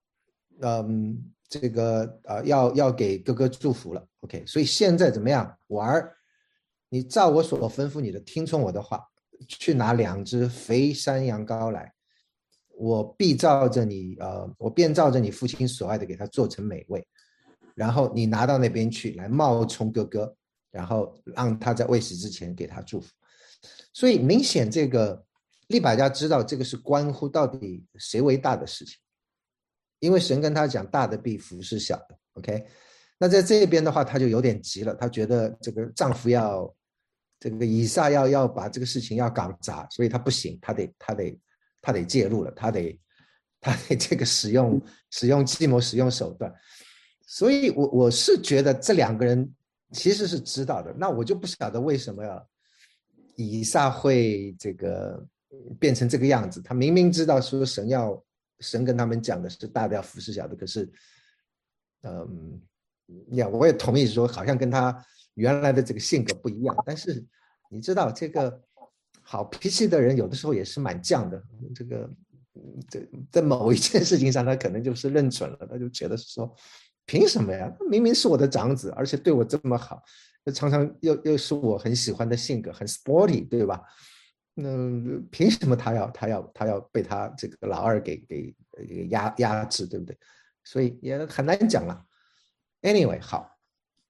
[0.60, 1.32] 嗯。
[1.52, 4.44] 这个呃，要要给哥哥祝福了，OK。
[4.46, 6.16] 所以现在怎么样，玩儿，
[6.88, 9.06] 你照我所吩咐你的，听从我的话，
[9.46, 11.92] 去拿两只肥山羊羔来，
[12.74, 17.06] 我必照着你呃，我便照着你父亲所爱的给他做成美味，
[17.74, 20.34] 然后你拿到那边去，来冒充哥哥，
[20.70, 23.12] 然后让他在未死之前给他祝福。
[23.92, 25.24] 所以明显这个
[25.68, 28.98] 利百家知道这个是关乎到底谁为大的事情。
[30.00, 32.66] 因为神跟他讲，大的必服是小的，OK。
[33.22, 36.74] 那在这边的话，他就有点急了，他觉得这个丈夫要，
[37.38, 41.38] 这个以撒要要把这个事情要搞砸，所以他不行，他得他得
[41.80, 42.98] 他得介入了，他得
[43.62, 46.52] 他得这个使用使用计谋，使用手段。
[47.24, 49.48] 所以，我我是觉得这两个人
[49.92, 52.24] 其实是知道的，那我就不晓得为什么
[53.36, 55.24] 以撒会这个
[55.78, 56.60] 变成这个样子。
[56.60, 58.20] 他明明知道说神要。
[58.60, 60.88] 神跟他们讲的是大的要服侍小的，可是，
[62.02, 62.62] 嗯，
[63.32, 66.76] 呀，我也同意说，好像跟他原来的这个性格不一样。
[66.84, 67.24] 但是
[67.70, 68.60] 你知道，这个
[69.22, 71.42] 好脾气的人有的时候也是蛮犟的。
[71.74, 72.10] 这个，
[72.88, 76.54] 在在某一件事情上，他可能就是认准了，他就觉得说，
[77.06, 77.70] 凭什么呀？
[77.78, 80.02] 他明明是我的长子，而且对我这么好，
[80.54, 83.80] 常常又又是我很喜欢的性格，很 sporty，对吧？
[84.54, 84.68] 那
[85.30, 88.54] 凭什么他要他要他要被他这个老二给给
[89.08, 90.16] 压压制，对不对？
[90.62, 92.04] 所以也很难讲了。
[92.82, 93.56] Anyway，好，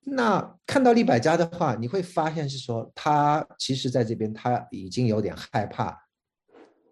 [0.01, 5.97] 那看到利百家的话，你会发现是说他其实在这边他已经有点害怕，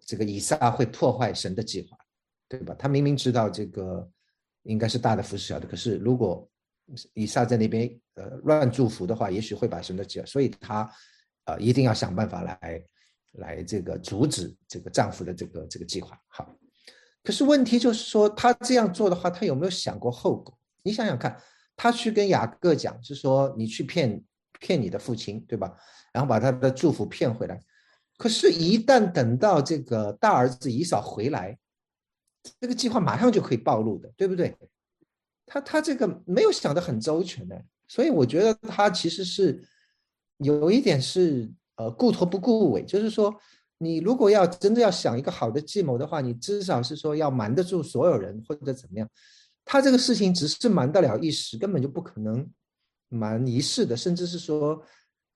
[0.05, 1.97] 这个以撒会破坏神的计划，
[2.47, 2.73] 对吧？
[2.79, 4.09] 他明明知道这个
[4.63, 6.49] 应该是大的服侍小的，可是如果
[7.13, 10.89] 以撒在那边呃乱祝福的话，也许会把神的计划，所以他
[11.45, 12.83] 呃一定要想办法来。
[13.35, 16.53] 来这个阻止这个丈夫的这个这个计划，好。
[17.23, 20.59] 可是问题就是说，他这样做的话，他有没有想过后果？
[20.83, 21.41] 你想想看，
[21.81, 24.23] 他去跟雅各讲，是说你去骗
[24.59, 25.75] 骗你的父亲，对吧？
[26.13, 27.59] 然后把他的祝福骗回来。
[28.17, 31.57] 可是，一旦等到这个大儿子以扫回来，
[32.59, 34.55] 这个计划马上就可以暴露的，对不对？
[35.47, 39.63] 他他这个没有想得很周全的，所以我觉得他其实是
[40.37, 41.51] 有一点是。
[41.77, 43.33] 呃，顾头不顾尾，就是说，
[43.79, 49.09] 你如果要真的要想一个好的计谋的话，你至少是说要瞒得住所有人或者怎么样。
[49.71, 52.45] 他这个事情只是瞒得了一时，根本就不可能
[53.07, 54.83] 瞒一世的，甚至是说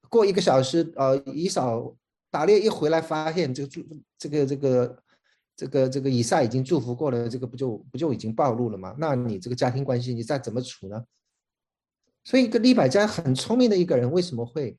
[0.10, 1.95] 过一个小时，呃，以扫
[2.30, 3.82] 打猎一回来，发现这个祝
[4.17, 5.04] 这个这个
[5.56, 8.93] 这个这个以撒已经祝福过了，这个不就不就已经暴露了吗？
[9.00, 11.06] 那你这个家庭关系你再怎么处呢？
[12.26, 14.78] 所以一个李百家很聪明的一个人，为什么会？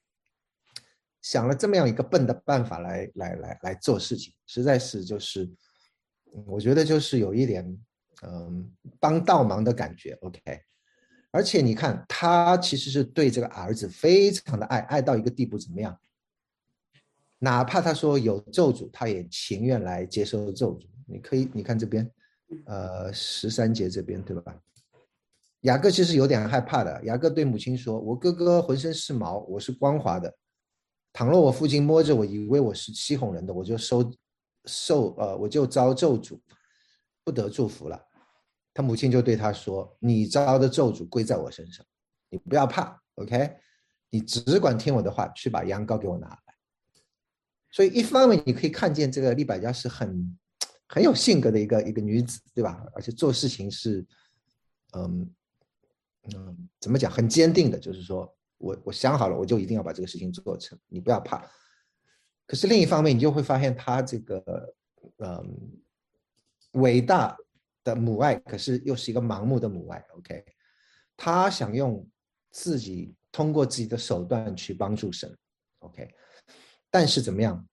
[1.23, 5.51] 想了这么样一个笨的办法来来来来做事情，实在是就是，
[6.45, 7.65] 我觉得就是有一点
[8.23, 10.13] 嗯帮倒忙的感觉。
[10.23, 10.41] OK，
[11.31, 15.99] 而且你看，他其实是对这个儿子非常的爱，爱到一个地步，怎么样？
[17.39, 20.87] 哪怕他说有咒诅，他也情愿来接受咒诅。
[21.07, 22.11] 你可以，你看这边，
[22.65, 24.57] 呃，十三节这边，对吧？
[25.61, 27.05] 雅各其实有点害怕的。
[27.05, 30.33] 雅各对母亲说：“我哥哥浑身是毛，我是光滑的。
[31.13, 34.13] 倘若我父亲摸着我，以为我是欺哄人的，我就收
[34.65, 36.39] 受呃，我就遭咒诅，
[37.27, 38.01] 不得祝福了。”
[38.73, 41.85] 他母亲就对他说：“你遭的咒诅归在我身上，
[42.31, 43.57] 你不要怕，OK？
[44.11, 46.55] 你只管听我的话，去把羊羔给我拿来。”
[47.73, 50.39] 所以一方面你可以看见这个利百加是很
[50.89, 52.87] 很有性格的一个一个女子，对吧？
[52.95, 54.07] 而且做事情是，
[54.93, 55.35] 嗯
[56.35, 57.11] 嗯，怎么讲？
[57.11, 61.45] 很坚定的，就是说我我想好了，我就一定要把这个事情做成，你不要怕。
[62.47, 64.75] 可是另一方面，你就会发现她这个
[65.19, 65.81] 嗯
[66.77, 67.37] 伟大。
[67.87, 70.05] 的母爱，可是又是一个盲目的母爱。
[70.17, 70.45] OK，
[71.17, 72.05] 他想用
[72.51, 75.33] 自己通过自己的手段去帮助神。
[75.79, 76.13] OK，
[76.91, 77.65] 但是怎么样，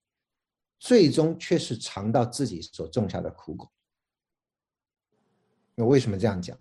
[0.78, 3.72] 最终却是尝到自己所种下的苦果。
[5.78, 6.56] 我为什么这样讲？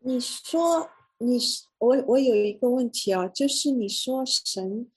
[0.00, 1.38] 你说，你
[1.76, 4.90] 我，我有一个问题啊，就是你说神，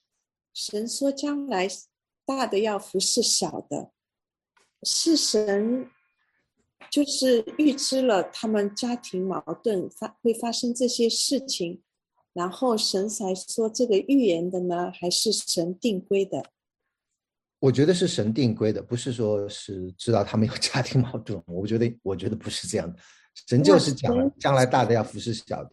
[0.54, 1.68] 神说将来
[2.26, 3.92] 大的要服侍小的，
[4.88, 5.90] 是神。
[6.90, 11.82] 就是预知了他们家庭矛盾发会发生这些事情，
[12.32, 16.46] 然后神才说这个预言的呢，还是神定规的？
[17.60, 21.44] 我觉得是神定规的，不是说是知道他们有家庭矛盾。
[21.46, 22.98] 我觉得，我觉得不是这样的。
[23.50, 25.72] 神就是讲了，将来大的要服侍小的。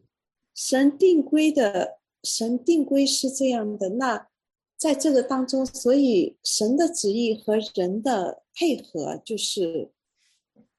[0.53, 3.91] 神定规的，神定规是这样的。
[3.91, 4.27] 那
[4.77, 9.91] 在这个当中，所以神的旨意和人的配合就是。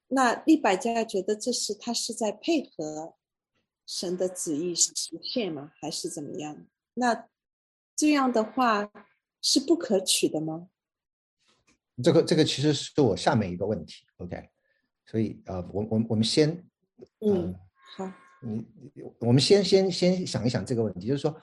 [0.08, 3.16] 那利百加觉得这是他是在配合
[3.88, 5.72] 神的旨意实现吗？
[5.82, 6.68] 还是怎么样？
[6.94, 7.28] 那
[7.96, 8.92] 这样的话
[9.42, 10.70] 是不可取的吗？
[12.04, 14.06] 这个这个其实是我下面一个问题。
[14.18, 14.48] OK，
[15.08, 16.64] 所以呃，我我我们先
[17.22, 17.54] 嗯
[17.98, 18.10] 好，
[18.44, 18.64] 你
[19.20, 21.36] 我们先先先想一想这个问题，就是说，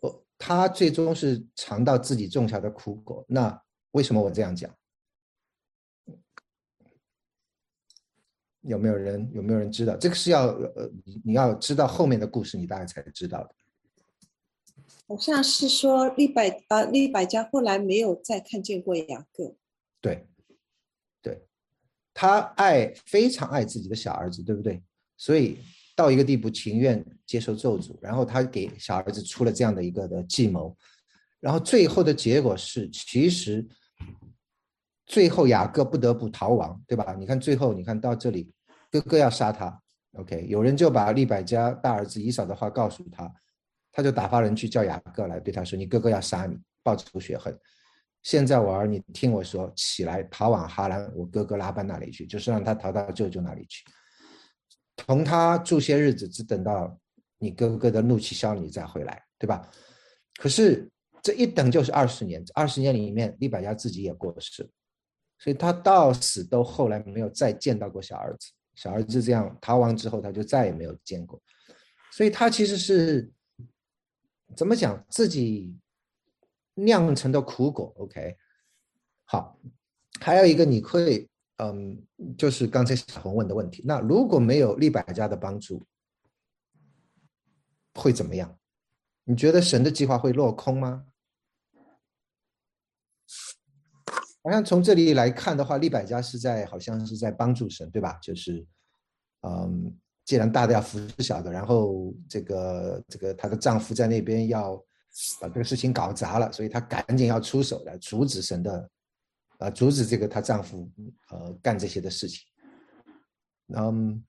[0.00, 3.24] 我他最终是尝到自己种下的苦果。
[3.28, 4.74] 那为什么我这样讲？
[8.62, 9.96] 有没有人有没有人知道？
[9.96, 13.54] 这个是要呃，你你要知道后面的故事，你大概才知道的。
[15.06, 19.54] 好像是说利百啊，利百家后来没有再看见过雅各。
[20.00, 20.26] 对，
[21.22, 21.46] 对，
[22.12, 24.82] 他爱非常爱自己的小儿子，对不对？
[25.16, 25.58] 所以
[25.96, 30.76] 到一个地步，情愿接受咒诅，然后他给小儿子出了这样的一个的计谋，
[31.40, 33.66] 然后最后的结果是，其实
[35.06, 37.16] 最后雅各不得不逃亡，对吧？
[37.18, 38.52] 你看最后，你看到这里。
[38.88, 39.82] 哥哥要杀他
[40.12, 43.30] ，OK，有人就把利百加大儿子以扫的话告诉他，
[43.90, 47.54] 他就打发人去叫雅各来对他说：“你哥哥要杀你，报仇雪恨。
[48.22, 53.84] 现在我儿，你听我说，起来逃往哈兰，我哥哥拉班那里去，就是让他逃到舅舅那里去，
[54.96, 56.98] 同他住些日子，只等到
[57.38, 59.70] 你哥哥的怒气消了，你再回来，对吧？
[60.36, 60.90] 可是
[61.22, 64.68] 这一等就是二十年，二十年里面，李百家自己也过世，
[65.38, 71.40] 所以他到死都后来没有再见到过小儿子。”小儿子这样逃亡之后，他就再也没有见过，
[72.12, 73.32] 所以他其实是
[74.54, 75.74] 怎么讲自己
[76.74, 78.36] 酿成的苦果？OK，
[79.24, 79.58] 好，
[80.20, 85.82] 还有一个你会，嗯，就是刚才小红问的问题，那如果没有利百家的帮助，
[87.94, 88.58] 会怎么样？
[89.24, 91.06] 你觉得神的计划会落空吗？
[94.44, 98.16] 好像从这里来看的话，利百家是在好像是在帮助神，对吧？
[98.22, 98.64] 就是，
[99.40, 99.92] 嗯，
[100.24, 104.76] 既然大的要服侍小的，然后这个这个她的丈夫在那边要
[105.40, 108.88] 把这个事情搞砸了，所以她赶紧要出手来阻止神的，
[109.58, 110.90] 啊，阻止这个她丈夫
[111.30, 112.46] 呃干这些的事情。
[113.76, 114.24] 嗯，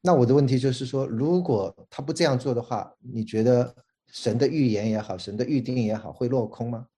[0.00, 3.74] 那我的问题就是说，如果他不这样做的话，你觉得
[4.08, 6.88] 神的预言也好，神的预定也好，会落空吗？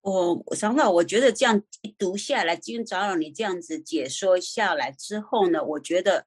[0.00, 6.26] 我我想法，我觉得这样一读下来，今天早上你这样子解说下来之后呢，我觉得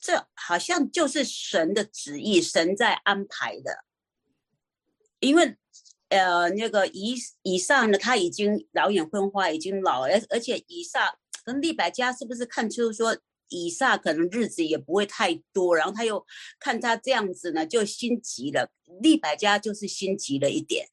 [0.00, 3.84] 这好像就是神的旨意，神在安排的。
[5.20, 5.56] 因为
[6.12, 11.02] 呃，那个以以上呢，他已经老眼昏花，已经老，而而且以上
[11.44, 13.16] 跟利百家是不是看出说
[13.48, 16.24] 以上可能日子也不会太多，然后他又
[16.60, 18.70] 看他这样子呢，就心急了。
[19.00, 20.88] 利百家就是心急了一点，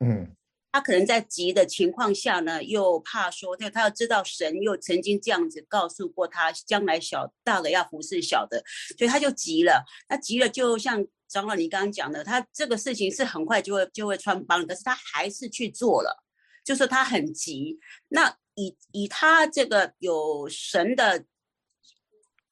[0.00, 0.36] 嗯。
[0.74, 8.60] 他可能在急的情况下呢，又怕说他他要知道神又曾经这样子告诉过他，将来小大的要服侍小的，
[8.98, 9.84] 所以他就急了。
[10.08, 16.24] 他急了，就像张老你刚刚讲的，他这个事情是很快就会就会穿帮，可是他还是去做了，
[16.64, 17.78] 就是他很急。
[18.08, 21.24] 那以以他这个有神的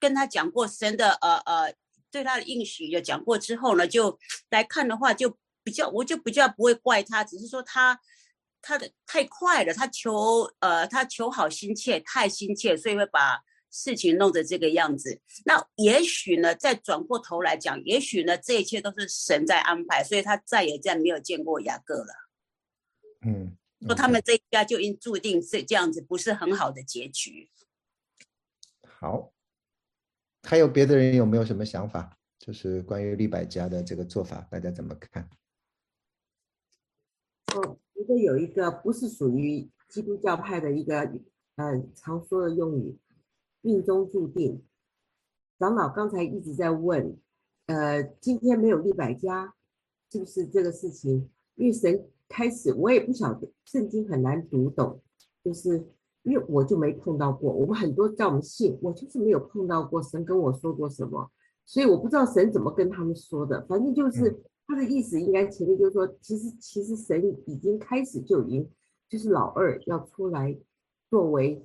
[0.01, 1.75] 跟他讲过神的呃呃
[2.11, 4.19] 对他的应许有讲过之后呢，就
[4.51, 5.39] 来看的话就。
[5.65, 7.97] 比较，我就比较不会怪他，只是说他
[8.61, 13.41] 他的太快了，他求呃，他求好心切，太心切，所以会把
[13.73, 15.21] 事情弄成这个样子。
[15.45, 22.15] 那也许呢，再转过头来讲，也许呢，这一切都是神在安排，所以他再也再没有见过雅各了。
[23.27, 23.57] 嗯，
[23.87, 27.51] 说他们这一家就应注定是这样子，不是很好的结局。
[28.83, 29.33] 好，
[30.43, 32.19] 还有别的人有没有什么想法？
[32.39, 35.31] 就是关于利百家的这个做法，大家怎么看？
[37.55, 40.99] 我觉得有一个不是属于基督教派的一个，
[41.55, 42.99] 呃，常说的用语，
[43.63, 44.63] 命中注定。
[45.59, 47.17] 长老刚才一直在问，
[47.67, 49.55] 呃，今天没有利百家，
[50.11, 51.31] 是不是这个事情？
[51.55, 55.01] 因为神开始，我也不晓得，圣经很难读懂，
[55.43, 55.83] 就是
[56.23, 57.51] 因为我就没碰到过。
[57.53, 61.31] 我们很多叫我们信，我就是没有碰到过神跟我说过什么，
[61.65, 64.43] 所以我不知道神怎么跟他们说的，反正就是。
[64.65, 68.71] 他的意思应该前面就是说，其实其实神已经开始就已经
[69.07, 70.57] 就是老二要出来
[71.11, 71.63] 作为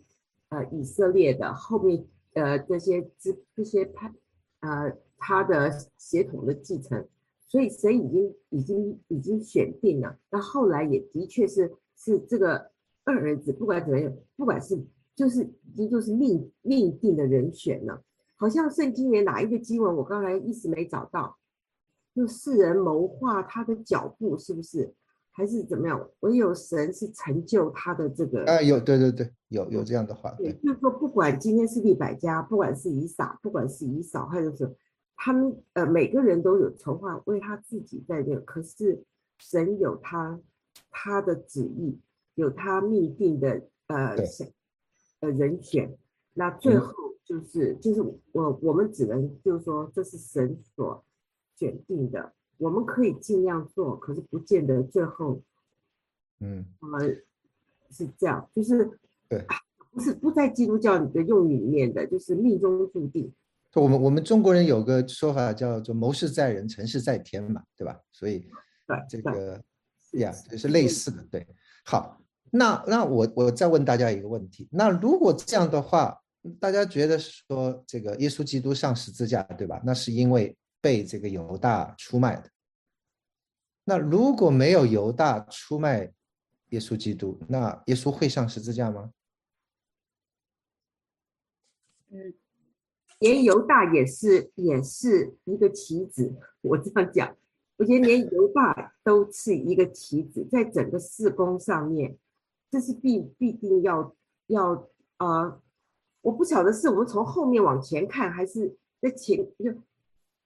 [0.49, 4.13] 呃以色列的后面呃这些这这些他
[4.61, 7.07] 呃他的血统的继承，
[7.47, 10.17] 所以神已经已经已经选定了。
[10.29, 12.71] 那后来也的确是是这个
[13.03, 14.77] 二儿子，不管怎么样，不管是
[15.15, 18.03] 就是已经就是命命定的人选了。
[18.35, 21.37] 好像圣经里哪一个经文，我刚才一时没找到。
[22.13, 24.91] 就世人谋划他的脚步，是不是？
[25.37, 26.09] 还是怎么样？
[26.21, 28.43] 唯有神是成就他的这个。
[28.45, 30.31] 啊，有，对对对，有有这样的话。
[30.31, 34.73] 对，就是说，不管今天是利百家，不管是以撒，不管是以扫，还是什么
[35.15, 38.39] 他们，呃，每个人都有筹划为他自己在这。
[38.39, 39.03] 可是
[39.37, 40.41] 神有他
[40.89, 41.99] 他的旨意，
[42.33, 44.15] 有他命定的呃
[45.19, 45.95] 呃人选。
[46.33, 46.91] 那最后
[47.23, 51.03] 就是就是我我们只能就是说，这是神所。
[51.59, 55.41] 选定的，我们可以尽量做，可是不见得最后，
[56.39, 57.07] 嗯，呃，
[57.91, 58.99] 是这样，就是
[59.29, 59.45] 对，
[59.91, 63.31] 不是不在基督教的用语里面的，就是命中注定。
[63.75, 67.99] 我们我们中国人有个说法叫做“谋事在人，成事在天”嘛，对吧？
[68.11, 68.39] 所以，
[68.87, 69.61] 对这个
[70.13, 71.23] 呀，就是类似的。
[71.29, 71.45] 对，
[71.85, 76.17] 好，那那我我再问大家一个问题：那如果这样的话，
[76.59, 79.79] 大家觉得说这个耶稣基督上十字架，对吧？
[79.85, 80.57] 那是因为。
[80.81, 82.49] 被这个犹大出卖的。
[83.83, 86.11] 那如果没有犹大出卖
[86.69, 89.13] 耶稣基督，那耶稣会上十字架吗？
[92.09, 92.33] 嗯，
[93.19, 96.35] 连犹大也是也是一个棋子。
[96.61, 97.37] 我这样讲，
[97.77, 102.17] 我觉得连犹大都是一个棋子，在整个事工上面，
[102.69, 104.13] 这是必必定要
[104.47, 105.61] 要啊！
[106.21, 109.73] 我不晓得是我们从后面往前看，还是在前就。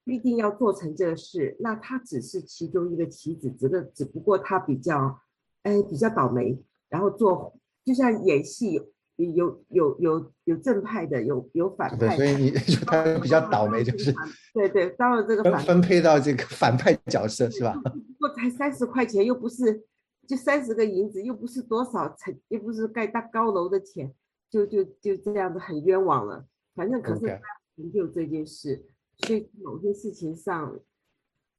[0.04, 5.20] 必定要做成这个事，那他只是其中一个棋子，只个只不过他比较，
[5.64, 8.82] 哎，比较倒霉，然后做就像演戏，
[9.16, 14.12] 有有有有正派的，有有反派，所以你就他比较倒霉，就是
[14.54, 17.74] 对对，当了这个反分配到这个反派角色是吧？
[17.84, 19.84] 不过才三十块钱，又不是
[20.28, 24.12] 就三十个银子，又不是多少成，又不是盖大高楼的钱，
[24.50, 26.44] 就就就这样子很冤枉了。
[26.74, 27.40] 反正可是他
[27.76, 28.84] 成就这件事。
[29.20, 30.80] 所以某些事情上，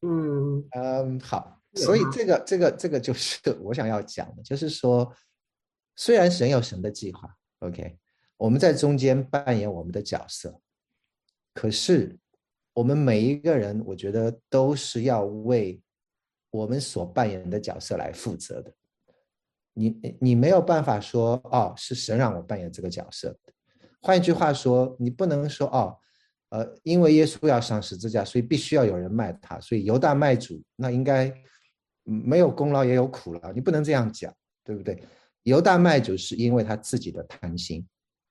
[0.01, 5.15] 嗯嗯，好，所以这个这个这个就是 我想要讲的，就是说，
[5.95, 7.97] 虽然神有神的计划，OK，
[8.37, 10.61] 我们在中间扮演我们的角色，
[11.55, 12.19] 可是
[12.75, 15.81] 我们每一个人，我觉得都是要为
[16.51, 18.75] 我们所扮演的角色来负责的。
[19.75, 23.53] 你你没有办法说哦，是神让我扮演这个角色的。
[24.01, 25.97] 换一句话说，你不能说哦。
[26.53, 31.33] 呃，因为耶稣要上十字架，所以必须要有人卖他，所以犹大卖主，那应该
[32.05, 34.31] 没有功劳也有苦劳，你不能这样讲，
[34.63, 35.03] 对不对？
[35.45, 37.83] 犹大卖主是因为他自己的贪心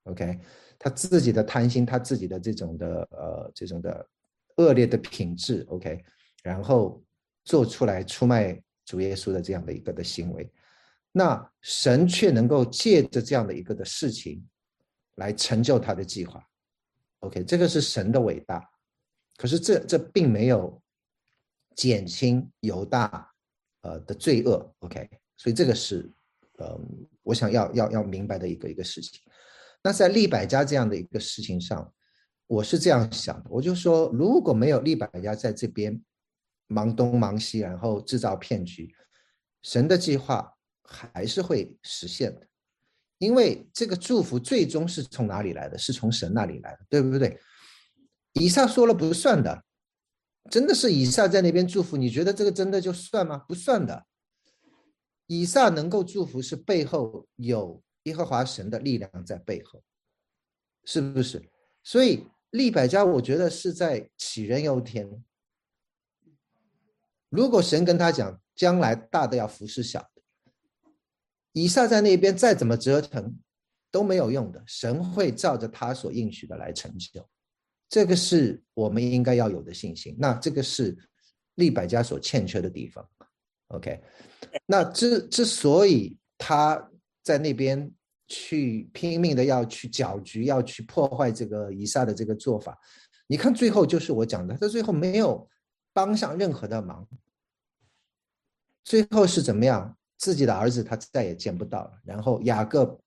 [0.03, 0.39] ，OK，
[0.77, 4.07] 他自己的贪心，他自己的这种的呃这种的
[4.57, 5.99] 恶劣的品质，OK，
[6.43, 7.03] 然后
[7.43, 10.47] 做出来出卖主耶稣的这样的一个的行为，
[11.11, 14.47] 那神却能够借着这样的一个的事情
[15.15, 16.39] 来成就他的计划。
[17.21, 18.63] OK，这个是神的伟大，
[19.37, 20.81] 可是这这并没有
[21.75, 23.31] 减轻犹大
[23.81, 24.75] 呃的罪恶。
[24.79, 26.11] OK，所以这个是，
[26.59, 29.21] 嗯，我想要要要明白的一个一个事情。
[29.83, 31.91] 那在利百家这样的一个事情上，
[32.47, 35.99] 我是这样想的，我就说，如果没有利百家在这边
[36.67, 38.93] 忙东忙西，然后制造骗局，
[39.63, 40.53] 神的计划
[40.83, 42.47] 还是会实现的，
[43.21, 45.77] 因为这个祝福最终是从哪里来的？
[45.77, 47.39] 是从神那里来的，对不对？
[48.33, 49.63] 以撒说了不算的，
[50.49, 53.37] 真的是以撒在那边祝福，你觉得这个真的就算吗？
[53.47, 54.07] 不算的。
[55.27, 59.83] 以撒能够祝福，是背后有耶和华神的力量在背后，
[60.83, 61.47] 是不是？
[61.83, 65.23] 所以利百家，我觉得是在杞人忧天。
[67.29, 70.20] 如果神跟他讲，将来大的要服侍小的，
[71.53, 73.37] 以撒在那边再怎么折腾
[73.91, 77.27] 都没有用的，神会照着他所应许的来成就。
[77.89, 80.15] 这个是我们应该要有的信心。
[80.17, 80.97] 那这个是
[81.55, 83.05] 利百加所欠缺的地方。
[83.67, 84.01] OK。
[84.65, 86.89] 那之之所以他
[87.21, 87.91] 在那边
[88.27, 92.79] 去拼命的要去搅局，要去破坏这个以撒的这个做法，
[93.27, 95.47] 你看最后就是我讲的，他最后没有
[95.91, 97.05] 帮上任何的忙，
[98.85, 99.97] 最后是怎么样？
[100.21, 102.97] 自己的儿子他再也见不到了，然后雅各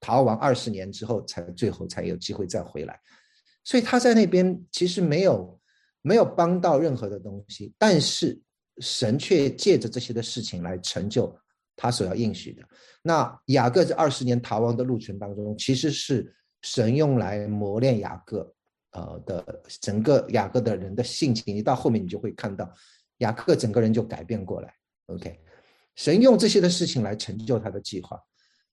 [0.00, 2.98] 逃亡二十年之后，才最后才有机会再回来，
[3.62, 5.60] 所以他在那边其实没有
[6.02, 8.42] 没有帮到任何的东西，但是。
[8.78, 11.34] 神却借着这些的事情来成就
[11.74, 12.62] 他所要应许的。
[13.00, 16.30] 那雅各这二十年逃亡的路程当中，其实是
[16.60, 18.54] 神用来磨练雅各，
[18.90, 21.56] 呃的整个雅各的人的性情。
[21.56, 22.70] 你到后面你就会看到，
[23.20, 24.74] 雅各整个人就改变过来。
[25.06, 25.40] OK，
[25.96, 28.16] 神用这些的事情来成就他的计划，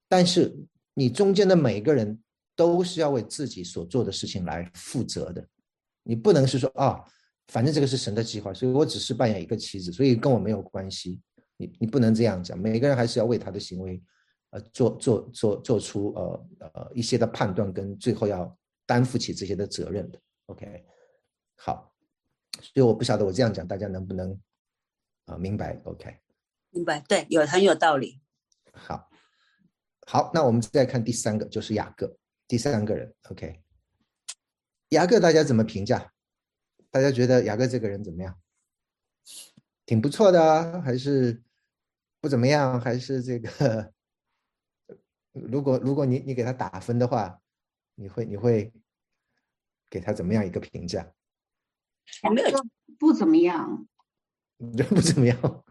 [0.08, 0.56] 但是
[0.94, 2.22] 你中间的每一个人
[2.56, 5.44] 都是要为自己所做的事情来负责的，
[6.04, 7.04] 你不能是说啊。
[7.50, 11.22] 反正这个是神的计划，所以我只是扮演一个棋子，所以跟我没有关系。
[11.58, 14.02] 你你不能这样讲，每个人还是要为他的行为，
[14.52, 20.18] 呃，做做做做出呃呃一些的判断，跟最后要担负起这些的责任的。
[20.46, 20.86] OK，
[21.58, 21.94] 好，
[22.62, 24.40] 所以我不晓得我这样讲大家能不能
[25.26, 26.16] 啊明白？OK，
[26.74, 28.20] 明白，对，有很有道理。
[28.74, 29.10] 好，
[30.08, 32.18] 好，那我们再看第三个，就是雅各，
[32.48, 33.14] 第三个人。
[33.30, 33.62] OK，
[34.90, 36.12] 雅各大家怎么评价？
[36.90, 38.40] 大家觉得雅各这个人怎么样？
[39.86, 41.44] 挺不错的啊，还是
[42.20, 42.82] 不怎么样？
[42.82, 43.94] 还是这个？
[45.32, 47.40] 如果如果你你给他打分的话，
[47.96, 48.74] 你会你会
[49.90, 51.14] 给他怎么样一个评价？
[52.34, 52.60] 没有，
[52.98, 53.88] 不怎么样。
[54.90, 55.63] 不怎么样。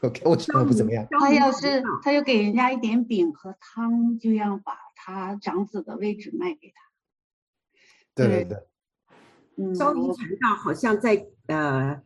[0.02, 1.06] OK，为什么不怎么样？
[1.10, 6.74] 他要是他要给人家一点饼和汤，就要把他长子的位置卖给他。
[8.14, 9.74] 对对对。
[9.74, 12.02] 昭明传道好像在呃，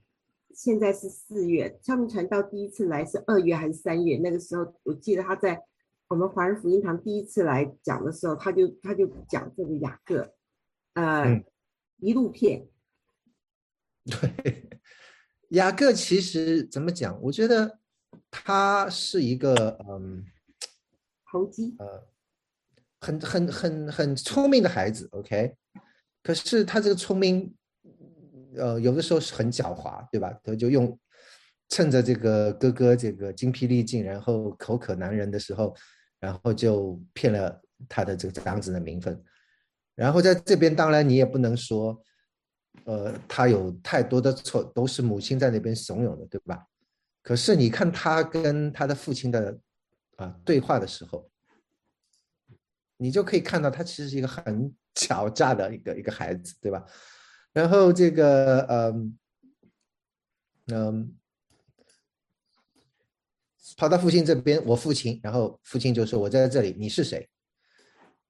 [0.52, 1.78] 现在是四月。
[1.80, 4.16] 昭明传道第一次来是二月还是三月？
[4.16, 5.62] 那个时候我记得他在
[6.08, 10.34] 我们华人福音堂第一次来讲的时候，他就他就讲这个雅各，
[10.94, 11.44] 呃，
[11.98, 12.66] 一路骗。
[14.04, 14.80] 对，
[15.50, 17.16] 雅各其实怎么讲？
[17.22, 17.78] 我觉得
[18.30, 20.24] 他是一个嗯，
[21.30, 22.06] 投机，呃，
[23.00, 25.08] 很很很很聪明的孩子。
[25.12, 25.54] OK。
[26.22, 27.54] 可是他这个聪明，
[28.56, 30.32] 呃，有的时候是很狡猾，对吧？
[30.42, 30.98] 他就用
[31.68, 35.76] 趁着这个哥哥这个精疲力尽，然后口渴难忍的时候，
[36.18, 37.60] 然后就骗了
[37.90, 39.22] 他的这个长子的名分。
[39.94, 42.02] 然后在这边，当然你也不能说，
[42.84, 46.64] 呃，他有太多的错，都是母亲在那边怂恿的，对吧？
[47.24, 49.58] 可是你看他跟他的父亲的
[50.18, 51.28] 啊对话的时候，
[52.96, 54.72] 你就可以看到他其实是一个很。
[54.94, 56.86] 狡诈的一个一个孩子，对吧？
[57.52, 59.18] 然后这个，嗯
[60.66, 61.16] 嗯，
[63.76, 67.28] 跑到父亲这边，我父亲，然后父亲就说：“我在这里，你是谁？”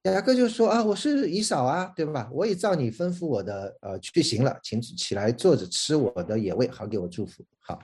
[0.05, 2.31] 雅各就说：“啊，我是姨嫂啊，对吧？
[2.33, 7.79] 我也照你吩咐我的，呃，去行了，请起来坐着吃我的野味，好给我祝福。”好，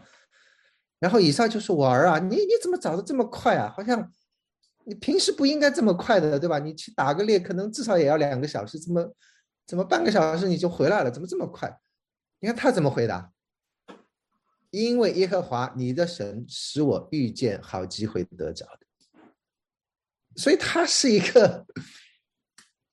[1.00, 3.72] 然后以上就是：“我儿啊，你你怎么找的这么快啊？
[3.74, 4.12] 好像……”
[4.86, 6.58] 你平时不应该这么快的，对吧？
[6.58, 9.14] 你去打个猎，可能至少也要两个小时，怎么
[9.66, 11.10] 怎么半个小时你就回来了？
[11.10, 11.80] 怎么这么快？
[12.40, 13.32] 你看他怎么回答？
[14.70, 18.86] 因为耶和华你的神使我遇见好机会得着的，
[20.36, 21.66] 所以他是一个，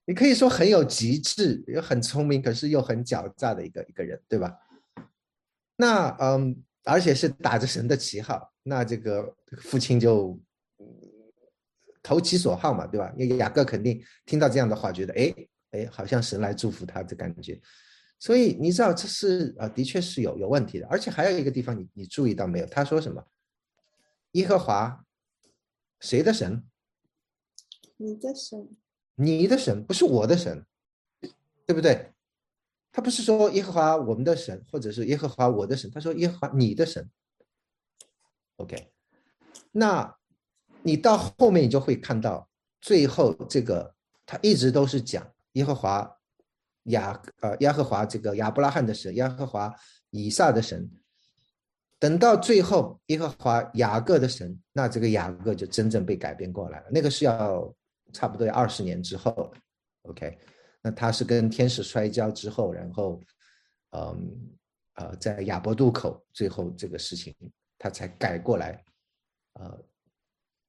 [0.05, 4.53] 你可以说很有极致，又很聪明，可是又很狡诈的一个一个人，对吧？
[5.77, 10.39] 那嗯，而且是打着神的旗号，那这个父亲就。
[12.03, 13.13] 投其所好嘛，对吧？
[13.17, 15.35] 因为雅各肯定听到这样的话，觉得哎
[15.71, 17.59] 哎，好像神来祝福他的感觉。
[18.17, 20.87] 所以你知道这是啊，的确是有有问题的。
[20.87, 22.65] 而且还有一个地方，你你注意到没有？
[22.67, 23.21] 他说什么？
[24.33, 25.03] 耶和华
[25.99, 26.63] 谁的神？
[27.97, 28.69] 你的神，
[29.15, 30.65] 你的神不是我的神，
[31.65, 32.13] 对不对？
[32.97, 37.07] 他不是说耶和华我们的神，或者是耶和华我的神，他说耶和华你的神。
[38.55, 38.91] OK，
[39.71, 40.17] 那
[40.81, 42.49] 你到后面你就会看到，
[42.81, 43.93] 最后这个
[44.25, 46.11] 他一直都是讲耶和华
[46.85, 49.71] 亚呃耶和华这个亚伯拉罕的神，耶和华
[50.09, 50.89] 以撒的神。
[51.99, 56.87] 等到最后耶和华雅各的神，那这个雅各就真正被改变过来了。
[56.89, 57.71] 那个是要
[58.11, 59.53] 差不多要二十年之后
[60.01, 60.35] ，OK。
[60.87, 63.21] 那他是跟天使摔跤之后，然后，
[63.91, 64.57] 嗯，
[64.93, 67.35] 呃，在亚伯渡口，最后这个事情
[67.77, 68.81] 他才改过来，
[69.55, 69.83] 呃，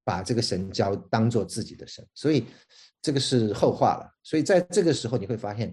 [0.02, 2.46] 把这个神交当做自己的神，所以
[3.00, 4.12] 这个是后话了。
[4.24, 5.72] 所以在这个时候你会发现，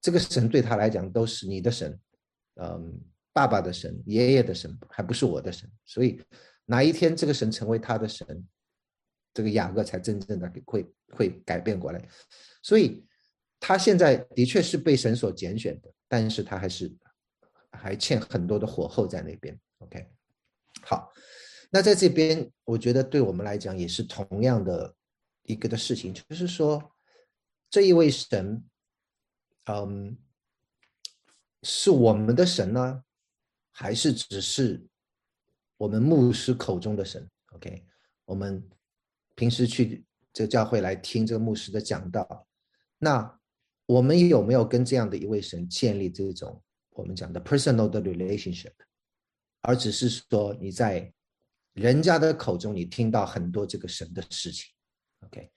[0.00, 1.96] 这个神对他来讲都是你的神，
[2.56, 3.00] 嗯，
[3.32, 5.70] 爸爸的神、爷爷的神，还不是我的神。
[5.84, 6.20] 所以
[6.64, 8.44] 哪一天这个神成为他的神，
[9.32, 12.08] 这个雅各才真正的会会改变过来。
[12.60, 13.04] 所以。
[13.60, 16.94] 他现在的确是被神所拣选的，但是他还是
[17.72, 19.58] 还欠很多的火候在那边。
[19.78, 20.08] OK，
[20.82, 21.12] 好，
[21.68, 24.94] 那在这边，我觉得对我们来讲也是同样的
[25.42, 26.92] 一个的事情，就是说
[27.68, 28.64] 这一位神，
[29.64, 30.16] 嗯，
[31.64, 33.02] 是我们的神呢，
[33.72, 34.86] 还是只是
[35.76, 37.84] 我们牧师口中的神？OK，
[38.24, 38.66] 我们
[39.34, 42.46] 平时去这个教会来听这个牧师的讲道，
[42.98, 43.37] 那。
[43.88, 48.74] 我们有没有跟这样的一位神建立这种我们讲的 personal 的 relationship，
[49.62, 51.10] 而只是说你在
[51.72, 54.70] 人家的口中你听到很多这个神的事情
[55.20, 55.50] ，OK？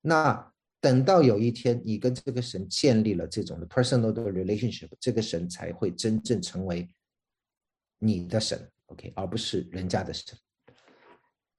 [0.00, 6.88] 那等到有一天你跟这个神建立了这种的 personal 的 relationship，这个神才会真正成为
[7.98, 9.12] 你的神，OK？
[9.14, 10.34] 而不是人家的神。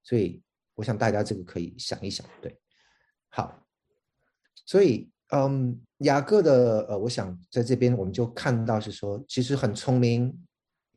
[0.01, 0.41] 所以
[0.73, 2.59] 我想大家这个可以想一想，对，
[3.30, 3.63] 好，
[4.65, 5.11] 所以。
[5.30, 10.38] 嗯，雅各的呃，我想在这边我们就看到是说，其实很聪明，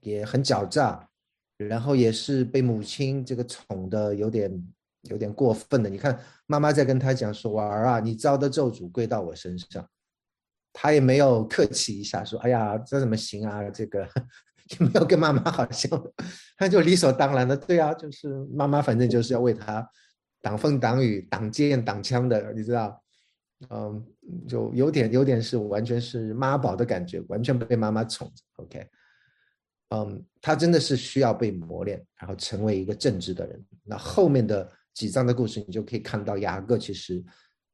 [0.01, 1.09] 也很狡诈，
[1.57, 4.69] 然后也是被母亲这个宠的有点
[5.03, 5.89] 有点过分的。
[5.89, 9.87] 你看妈妈在跟他讲说：“娃儿啊，你遭的咒诅归到我身上。”
[10.75, 14.07] 他也没有客气一下说：“哎呀，这怎么行啊？”这个
[14.81, 15.91] 也没有跟妈妈好像，
[16.57, 19.89] 他就理所当然的，对啊，就是妈妈反正就是要为他
[20.43, 23.01] 挡风挡雨、挡箭挡枪的，你知道。
[23.71, 24.07] 嗯，
[24.47, 28.43] 就有点有点是完全是妈宝的感觉，完全被妈妈宠着。
[28.63, 28.89] OK，
[29.89, 33.67] 嗯，他真的是需要被磨练，然后成为一个正直的人。
[33.83, 37.21] 那后面的几章的故事，你就可以看到雅各其实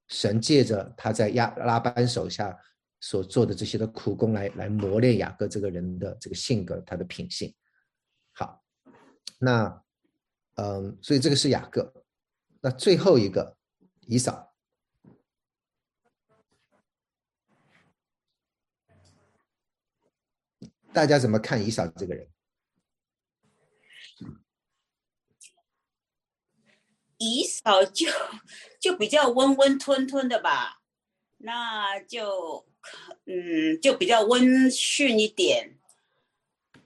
[0.09, 2.57] 神借着他在亚拉班手下
[3.01, 7.55] 所做的这些的苦工来来磨练雅各这个人的这个性格，他的品性。
[8.33, 8.65] 好，
[9.39, 9.83] 那
[10.55, 11.93] 嗯，所以这个是雅各。
[12.63, 13.55] 那最后一个
[14.07, 14.51] 以扫。
[20.95, 22.29] 大家怎么看以扫这个人？
[27.19, 28.07] 以扫就
[28.79, 30.83] 就比较温温吞吞的吧，
[31.39, 32.67] 那就
[33.27, 35.79] 嗯就比较温驯一点。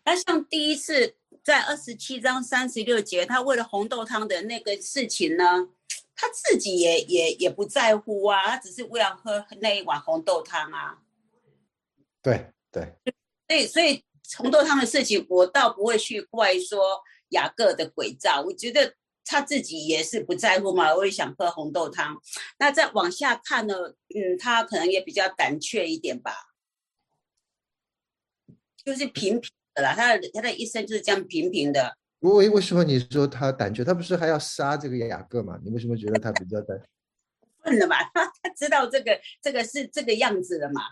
[0.05, 5.69] 那像第一次在二十七章三十六节，他为了红豆汤的那个事情呢，
[6.15, 11.03] 他自己也也也不在乎啊，他只是为了喝那一碗红豆汤啊。
[12.23, 12.97] 对对。
[13.49, 14.05] 对，所以
[14.37, 18.43] 红豆汤的事情，我倒不会去怪说雅各的诡诈。
[18.43, 18.95] 我觉得
[19.25, 22.15] 他自己也是不在乎嘛，我也想喝红豆汤。
[22.59, 23.75] 那再往下看呢，
[24.15, 26.35] 嗯，他可能也比较胆怯一点吧，
[28.85, 29.95] 就是平平的啦。
[29.95, 31.97] 他的他的一生就是这样平平的。
[32.21, 33.83] 为为什么你说他胆怯？
[33.83, 35.59] 他不是还要杀这个雅各嘛？
[35.65, 36.79] 你为什么觉得他比较胆？
[37.65, 40.83] 笨了嘛，他他知道这个这个是这个样子的嘛。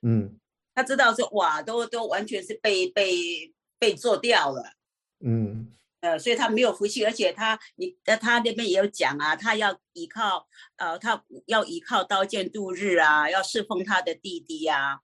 [0.00, 0.39] 嗯。
[0.74, 4.72] 他知道说哇，都都完全是被被被做掉了，
[5.20, 5.68] 嗯，
[6.00, 10.46] 呃，所以他没有福气，而且他你在他那边也有讲啊，他要依靠
[10.76, 15.00] 呃，他要依靠刀剑度日啊，要侍奉他的弟弟呀，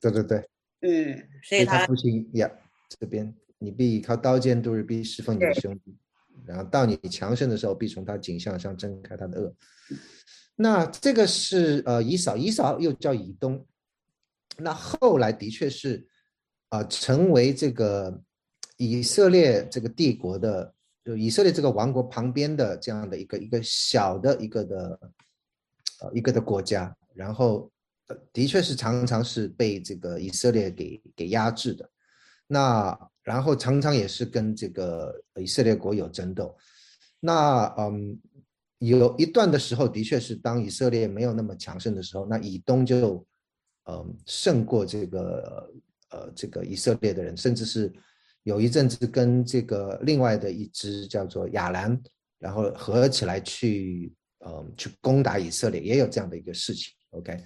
[0.00, 0.48] 对对对，
[0.80, 2.50] 嗯，所以他父亲呀
[2.88, 5.96] 这边，你必依靠刀剑度日，必侍奉你的兄弟，
[6.44, 9.54] 然后到你强盛的时候，必从他颈项上挣开他的恶。
[10.56, 13.66] 那这个是呃以扫，以扫又叫以东。
[14.62, 16.06] 那后来的确是，
[16.68, 18.22] 啊，成为这个
[18.76, 25.00] 以色列这个帝国的，就以色列这个王国旁边的这样的一个一个小的一个的，
[26.00, 27.70] 呃，一个的国家，然后
[28.32, 31.90] 的确是常常是被这个以色列给给压制的，
[32.46, 36.56] 那然后常常也是跟这个以色列国有争斗，
[37.20, 38.18] 那嗯，
[38.78, 43.24] 有一段的时候，的确是当以色列没有那么强盛的时候，那以东就
[43.90, 45.72] 嗯胜过这个
[46.10, 47.92] 呃这个以色列的人，甚至是
[48.44, 52.00] 有一阵子跟这个另外的一支叫做亚兰，
[52.38, 54.12] 然后合起来去
[54.46, 56.94] 嗯去攻打以色列，也有这样的一个事情。
[57.10, 57.36] OK，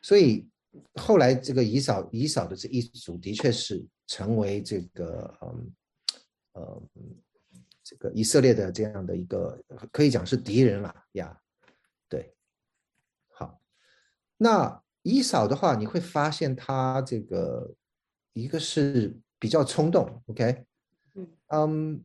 [0.00, 0.48] 所以
[0.94, 5.72] 后来这个以扫以扫的这一组的确是成为这个嗯
[6.52, 6.82] 呃。
[7.84, 9.60] 这个以色列的这样的一个
[9.90, 11.36] 可以讲是敌人了呀，
[12.08, 12.32] 对，
[13.28, 13.60] 好，
[14.38, 17.74] 那以扫的话，你会发现他这个
[18.32, 20.64] 一个是比较冲动，OK，
[21.48, 22.02] 嗯，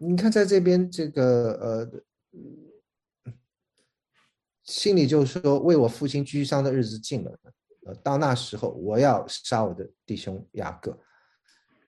[0.00, 1.92] 你看在这边这个
[3.24, 3.32] 呃，
[4.64, 7.38] 心里就是说为我父亲居丧的日子近了，
[7.86, 10.98] 呃，到那时候我要杀我的弟兄雅各。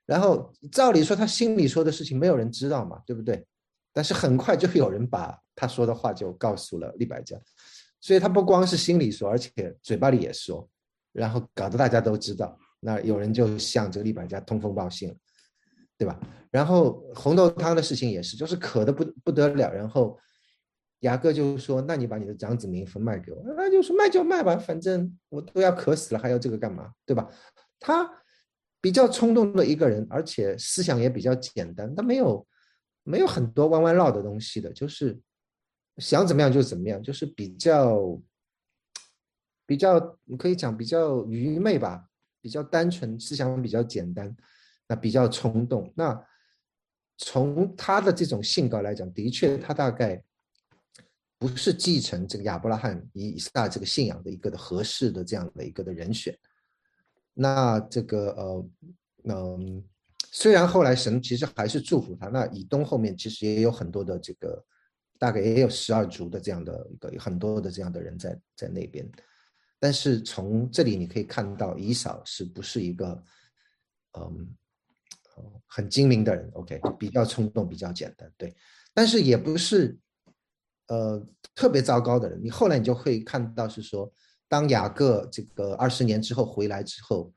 [0.07, 3.47] 然后照理说，他心里说的事情没有人知道嘛，对不对？
[3.91, 7.41] 但是很快就有人把他说的话就告诉了利百加，
[8.05, 10.69] 所以他不光是心里说，而且嘴巴里也说，
[11.13, 12.55] 然后搞得大家都知道。
[12.81, 15.15] 那有人就向这个利百家通风报信了，
[15.97, 16.21] 对吧？
[16.51, 19.73] 然后红豆汤的事情也是，就是渴的不不得了。
[19.73, 20.19] 然后
[21.01, 26.93] 牙哥就说：“那你把你的长子名分卖给我，那就说卖就卖吧，反正我都要渴死了，还要这个干嘛？
[27.07, 27.27] 对吧？”
[27.81, 28.11] 他。
[28.85, 32.47] 比较冲动的一个人，而且思想也比较简单，他没有
[33.03, 35.19] 没有很多弯弯绕的东西的，就是
[35.99, 38.21] 想怎么样就怎么样，就是比较
[39.67, 42.09] 比较你可以讲比较愚昧吧，
[42.41, 44.35] 比较单纯，思想比较简单，
[44.89, 45.93] 那比较冲动。
[45.97, 46.21] 那
[47.17, 50.23] 从他的这种性格来讲，的确他大概
[51.39, 56.37] 不是继承这个亚伯拉罕以以撒这个信仰的一个的合适的这样的一个的人选。
[57.33, 58.67] 那这个呃，
[59.25, 59.85] 嗯，
[60.31, 64.65] 虽然后来神其实还是祝福他，那以东后面其实也有很多的这个，
[65.19, 69.11] 大概也有十二族的这样的一个很多的这样的人在在那边，
[69.79, 73.23] 但是从这里你可以看到，以扫是不是一个
[74.19, 74.57] 嗯，
[75.67, 78.55] 很精明的人？OK，比较冲动，比较简单，对，
[78.93, 79.99] 但是也不是
[80.89, 82.41] 呃特别糟糕的人。
[82.43, 84.13] 你后来你就会看到是说。
[84.47, 87.33] 当雅各这个二十年之后回来之后，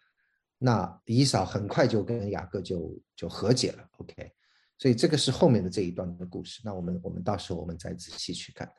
[0.59, 3.89] 那以扫很快就跟雅各就就和解了。
[3.97, 4.31] OK，
[4.77, 6.61] 所以这个是后面的这一段的故事。
[6.63, 8.71] 那我们我们到时候我们再仔细去看。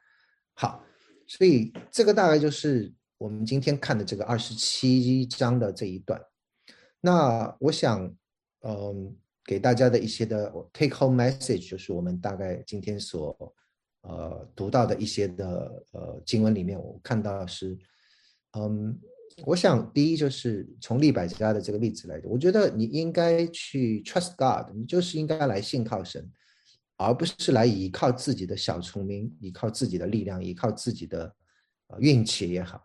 [0.55, 0.85] 好，
[1.27, 6.21] 所以这个大概就是我们今天看的这个二十七章的这一段。
[7.01, 8.05] 那我想，
[8.61, 13.55] 嗯，给大家的一些的 take home message 就是我们大概今天所
[14.03, 17.79] 呃读到的一些的呃经文里面，我看到是。
[18.53, 18.99] 嗯，
[19.45, 26.31] 我想第一就是从利百家的这个例子来讲，我觉得你应该去 trust God，你就是应该来信靠神，
[26.97, 31.35] 而不是来依靠自己的小聪明，依靠自己的力量，依靠自己的
[31.89, 32.83] 呃运气也好，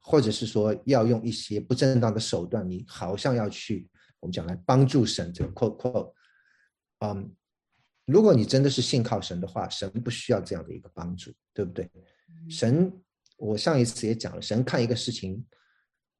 [0.00, 3.88] 或者是说要用一些不正当的手段，你好像要去
[4.20, 6.12] 我们讲来帮助神这个 quote quote，
[7.00, 7.30] 嗯，
[8.06, 11.90] 如果你真的是信靠神的话，神不需要这样的一个帮助，对不对？
[12.48, 12.92] 神。
[13.38, 15.44] 我上一次也讲了，神看一个事情，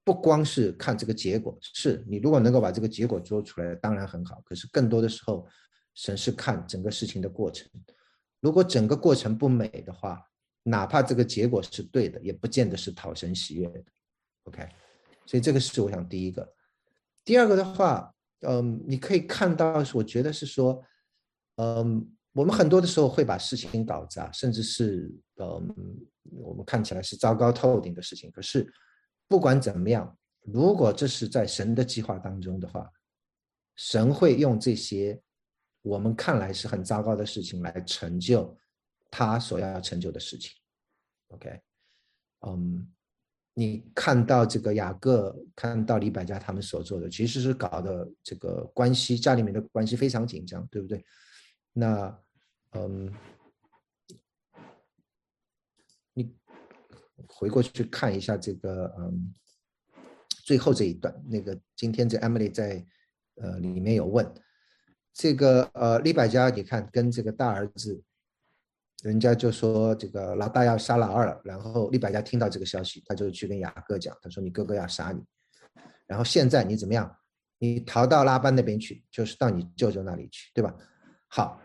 [0.04, 4.40] 不光是看这个结果，是你如果能够把这个结果做出来，当然很好。
[4.44, 5.46] 可是更多的时候，
[5.94, 7.70] 神是看整个事情的过程。
[8.40, 10.20] 如果整个过程不美的话，
[10.64, 13.84] 哪怕这个结果是对的，也不见得是讨神喜悦的。
[14.44, 14.68] OK，
[15.26, 16.52] 所以这个是我想第一个。
[17.24, 20.82] 第二个的话，嗯，你可以看到，我觉得是说，
[21.56, 26.06] 嗯，我们很多的时候会把事情搞砸，甚至是嗯。
[26.36, 28.64] 我们看起来是糟糕透顶的事情，可是
[29.32, 32.86] 不管怎么样，如果这是在神的计划当中的话，
[33.76, 35.18] 神会用这些
[35.80, 38.54] 我们看来是很糟糕的事情来成就
[39.10, 40.52] 他所要成就的事情。
[41.28, 41.58] OK，
[42.46, 42.86] 嗯，
[43.54, 51.02] 你看到这个雅各，看到李百家他们所做的，其实是搞的这个关系家里面的关系非常紧张，对不对？
[51.72, 52.20] 那
[52.72, 53.10] 嗯。
[57.28, 59.34] 回过去看一下这个，嗯，
[60.44, 62.84] 最后这一段，那个今天这 Emily 在，
[63.36, 64.30] 呃，里面有问，
[65.12, 68.02] 这个呃，李百家，你看跟这个大儿子，
[69.02, 75.22] 人家就说这个老大要杀老二了，然后李百家听到这个消息，他就去跟雅各讲，他说你哥哥要杀你，
[76.06, 77.16] 然后现在你怎么样？
[77.58, 80.74] 你逃到拉班那边去，就是到你舅舅那里去，对吧？
[81.28, 81.62] 好，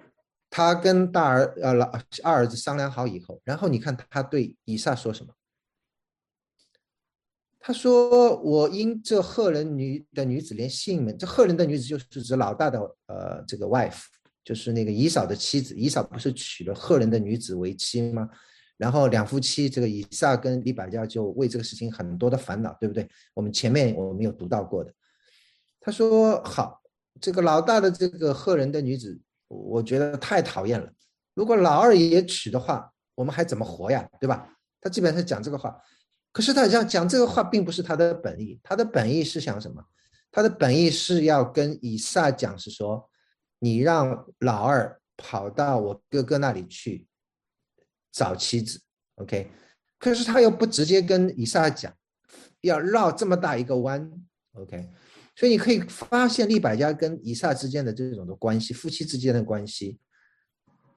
[0.48, 1.92] 他跟大儿呃老
[2.24, 5.34] 二儿子商量好以后，然后你看他对以撒说什么？
[7.68, 14.04] 他说：“我因这赫人女的女子连姓名，这赫人的女子就是指老大的呃这个 wife，
[14.42, 18.30] 就是那个以嫂的妻子，以嫂不是娶了赫人的女子为妻吗？
[18.78, 23.06] 然后两夫妻这个以撒跟利百加就为这个事情很多的烦恼，对不对？
[23.34, 24.94] 我们前面我们有读到过的。
[25.82, 26.82] 他说好，
[27.20, 30.90] 这个老大的这个赫人的女子，我觉得太讨厌了。
[31.34, 34.08] 如果老二也娶的话，我们还怎么活呀？
[34.22, 34.56] 对吧？
[34.80, 35.78] 他基本上讲这个话。
[36.38, 38.60] 可是他讲讲这个话，并不是他的本意。
[38.62, 39.84] 他的本意是想什么？
[40.30, 43.10] 他的本意是要跟以撒讲，是说，
[43.58, 47.08] 你让老二跑到我哥哥那里去
[48.12, 48.80] 找妻子
[49.16, 49.50] ，OK？
[49.98, 51.92] 可是他又不直接跟以撒讲，
[52.62, 54.08] 要绕这么大一个弯
[54.54, 54.88] ，OK？
[55.36, 59.98] 所以你可以发现利百加跟以撒之间的这种的关系，夫妻之间的关系，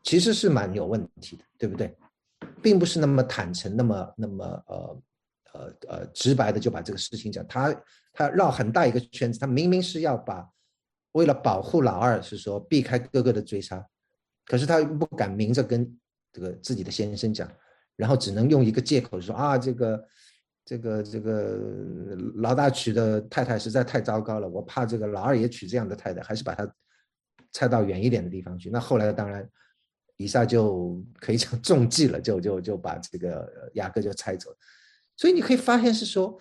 [0.03, 1.97] 其实是蛮有问题的，对不对？
[2.61, 5.03] 并不是那么坦诚，那么那么呃。
[5.89, 7.75] 呃，直白的就把这个事情讲，他
[8.13, 10.49] 他绕很大一个圈子，他明明是要把
[11.13, 13.85] 为了保护老二，是说避开哥哥的追杀，
[14.47, 15.99] 可是他不敢明着跟
[16.33, 17.51] 这个自己的先生讲，
[17.97, 20.09] 然后只能用一个借口说啊，这个
[20.65, 21.59] 这个这个
[22.37, 26.73] 老大娶的太太实在太糟糕了，我怕这个老二也娶这样的太太，还是把他
[27.53, 28.71] 拆到远一点的地方去。
[28.71, 29.49] 那后来当然，
[30.17, 34.55] 一下就可以讲 中计了，就就就把这个雅各就拆走。
[35.21, 36.41] 所以你可以发现是说，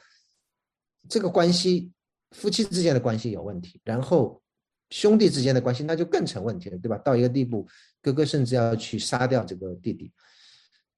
[1.10, 1.92] 这个关系，
[2.32, 4.42] 夫妻之间的关系有问题，然后
[4.90, 6.98] 兄弟之间的关系那就更成问题了，对吧？
[7.00, 7.68] 到一个地步，
[8.02, 10.14] 哥哥甚至要去杀掉这个弟弟，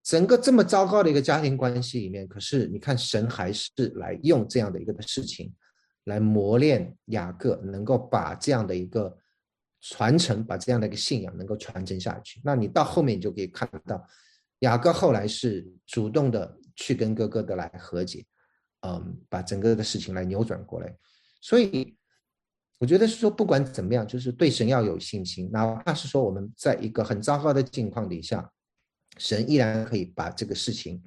[0.03, 5.51] 整个这么糟糕的一个家庭关系里面，可是你看神还是来用这样的一个事情，
[6.03, 9.17] 来磨练雅各，能够把这样的一个
[9.79, 12.39] 传承，把这样的一个信仰能够传承下去。
[12.43, 14.07] 那你到后面你就可以看到，
[14.59, 16.59] 雅各后来是主动的。
[16.81, 18.25] 去跟哥哥的来和解，
[18.81, 20.97] 嗯，把整个的事情来扭转过来。
[21.39, 21.95] 所以
[22.79, 28.51] 我觉得是说，不管怎么样，就是对神要有信心，哪怕是说我们在一个很糟糕的境况底下，
[29.17, 31.01] 神依然可以把这个事情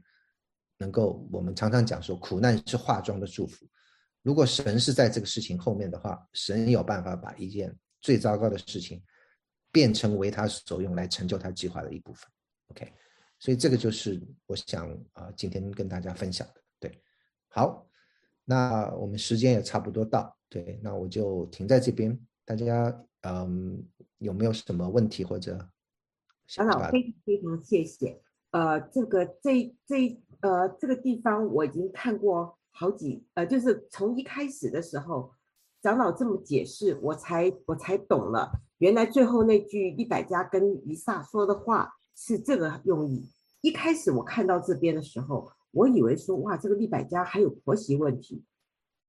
[0.78, 1.28] 能够。
[1.32, 3.66] 我们常常讲说，苦难是化妆的祝福。
[4.22, 9.02] 如果神是在这个事情后面的话，神有办法把一件最糟糕的事情
[9.72, 12.30] 变成为他所用，来成就他计划的一部分。
[12.68, 12.92] OK。
[13.45, 16.62] 所以这个就是我想啊，今天跟大家分享的。
[16.80, 16.99] 对，
[17.49, 17.86] 好，
[18.42, 22.18] 那我们时间也差不多到，对，那我就停在这边。
[22.47, 23.86] 大家嗯，
[24.16, 25.59] 有没有什么问题或者？
[26.47, 28.18] 长老，非常非常谢谢。
[28.53, 35.34] 呃，这个这这呃这个地方我已经看过好几呃，就是从一开始的时候，
[35.82, 43.28] 长老这么解释，我才我才懂了，原来最后那句一百家跟以撒说的话是这个用意。
[43.60, 48.44] 一开始我看到这边的时候，我以为说哇，这个利百家还有婆媳问题。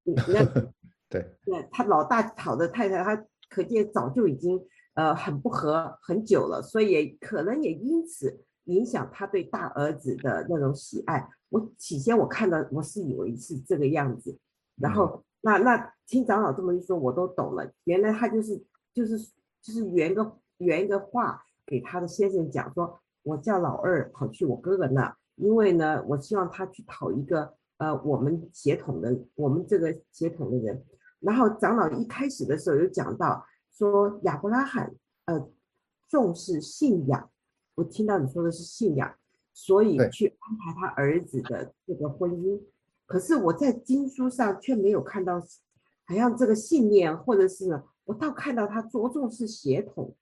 [0.04, 0.46] 那
[1.10, 4.60] 对，那他老大讨的太太，他可见早就已经
[4.94, 11.30] 呃很不和很久了，所以可能也因此影响他对大儿子的那种喜爱。
[11.50, 14.38] 我起先我看到我是以为是这个样子，
[14.78, 19.18] 然后那那听长老这么一说，我都懂了，原来他就是就是
[19.62, 23.00] 就是圆个圆一个话给他的先生讲说。
[23.28, 30.86] 我叫老二跑去我哥哥那，因为呢，我希望他去讨一个呃我们血统的，我们这个血统的人。
[31.22, 34.94] 然后长老一开始的时候有讲到说亚伯拉罕
[35.26, 35.50] 呃
[36.08, 37.28] 重视信仰，
[37.74, 39.16] 我听到你说的是信仰，
[39.52, 42.62] 所以去安排他儿子的这个婚姻。
[43.08, 45.40] 可是我在经书上却没有看到，
[46.06, 50.16] 好像这个信念，或者是我倒看到他着重是血统。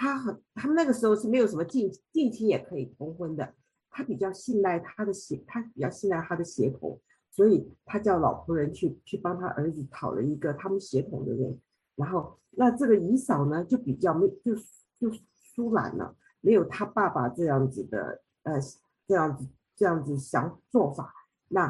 [0.00, 3.54] 他很，他们那个时候是没有什么近近亲也可以通婚的，
[3.90, 6.98] 他比较信赖他的血，他比较信赖他的血统，
[7.30, 11.60] 所以他叫老仆人去去帮他儿子讨了一个他们血统的人，
[11.96, 14.54] 然后那这个姨嫂呢就比较没就
[14.98, 18.58] 就疏懒了，没有他爸爸这样子的呃
[19.06, 19.46] 这样子
[19.76, 21.12] 这样子想做法，
[21.48, 21.68] 那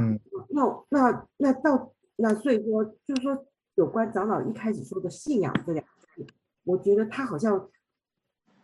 [0.51, 6.25] 那那那到那所以说就是说有关长老一开始说的信仰这两个字，
[6.63, 7.69] 我觉得他好像。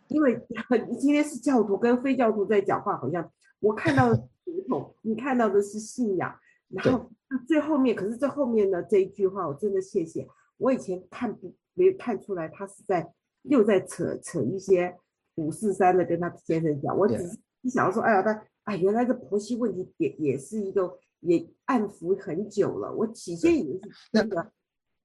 [0.09, 0.39] 因为
[0.99, 4.25] 今天是教徒跟非教徒在讲话，好像我看到传
[4.67, 6.33] 统，你看到的是信仰，
[6.69, 7.09] 然后
[7.47, 10.27] 最后面，可是这后面的这一句话，我真的谢谢。
[10.57, 14.95] 我以前看不没看出来，他是在又在扯扯一些
[15.35, 16.97] 五四三的跟他先生讲。
[16.97, 22.91] 我只是想要说，哎呀，他哎，原来这婆媳问题也也是一个也暗伏很久了。
[22.93, 24.51] 我起先以为是那个，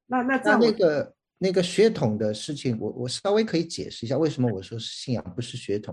[0.07, 1.15] 那那这样那个。
[1.43, 5.93] 那个血统的事情，我我稍微可以解释一下，为什么我说信仰不是血统？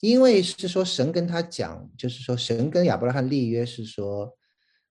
[0.00, 4.30] 因为是说神跟他讲，就是说神跟亚伯拉罕立约是说，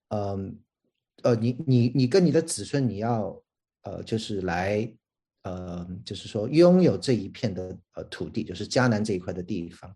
[0.09, 0.59] 嗯，
[1.21, 3.39] 呃，你你你跟你的子孙你要，
[3.83, 4.91] 呃，就是来，
[5.43, 9.95] 呃，就是说拥有这一片的呃土地，就是迦南这一块的地方。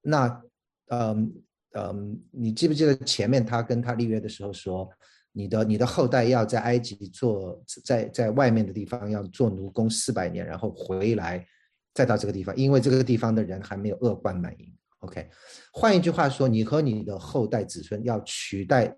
[0.00, 0.42] 那，
[0.90, 1.34] 嗯
[1.72, 4.88] 嗯，你记不记得前面他跟他立约的时候说，
[5.32, 11.46] 你的你的后代要在埃及做，在在外面的地方要做奴工四百年，然后回来
[11.94, 14.74] 再到这个地方，因为这个地方的人还没有恶贯满盈。
[15.00, 15.28] OK，
[15.72, 18.96] 换一句话说，你和你的后代子孙要取代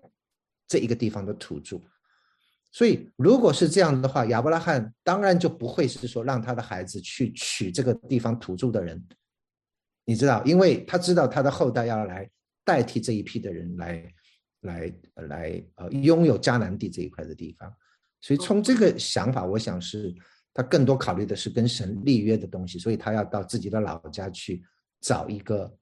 [0.67, 1.79] 这一个地方的土著。
[2.71, 9.05] 所以，如果是这样的话，亚伯拉罕当然就不会是说让他的孩子去娶这个地方土著的人，
[10.05, 12.27] 你知道，因为他知道他的后代要来
[12.63, 14.01] 代替这一批的人来，
[14.61, 14.93] 来，
[15.27, 17.71] 来，呃，拥有迦南地这一块的地方。
[18.21, 20.13] 所以从这个想法，我想是
[20.53, 24.63] 他更多考虑的是跟神立约的东西，所以他要到自己的老家去
[24.99, 25.77] 找一个，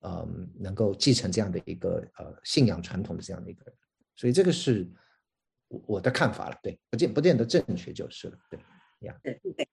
[0.00, 3.74] 嗯，能够继承这样的一个呃信仰传统的这样的一个人。
[4.16, 4.90] 所以这个是。
[5.68, 8.60] 我我的看法了，对，不见不见得正确就是了，对，
[9.00, 9.66] 呀，对对。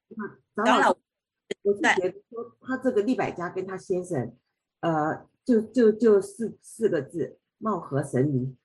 [0.56, 0.88] 当然，
[1.64, 4.34] 我是觉得说他这个利百家跟他先生，
[4.80, 8.56] 呃，就就就四四个字，貌合神离。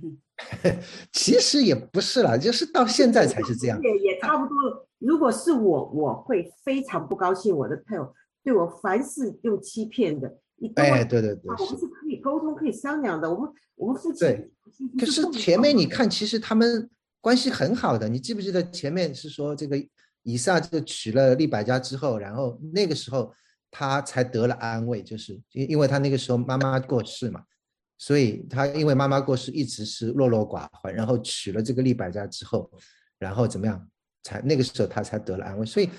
[1.12, 3.78] 其实也不是啦，就是到现在才是这样。
[3.84, 4.88] 也也差不多了。
[4.98, 10.38] 如果是我，我会非常不高兴，我的配偶对我凡事用欺骗的。
[10.76, 13.32] 哎，对对对，我们是可以沟通、可以商量的。
[13.32, 14.50] 我们我们夫妻对，
[14.98, 16.88] 可是前面你看，其实他们
[17.20, 18.08] 关系很好的。
[18.08, 19.76] 你记不记得前面是说这个
[20.22, 23.32] 以撒就娶了利百家之后，然后那个时候
[23.70, 27.42] 他才得了安慰，就是因因为他那个时候妈妈过世嘛，
[28.00, 32.70] 所以他因为妈妈过世一直是落落寡欢，然后娶了这个利百家之后，
[33.18, 33.86] 然后怎么样，
[34.22, 35.90] 才那个时候他才得了安慰，所以。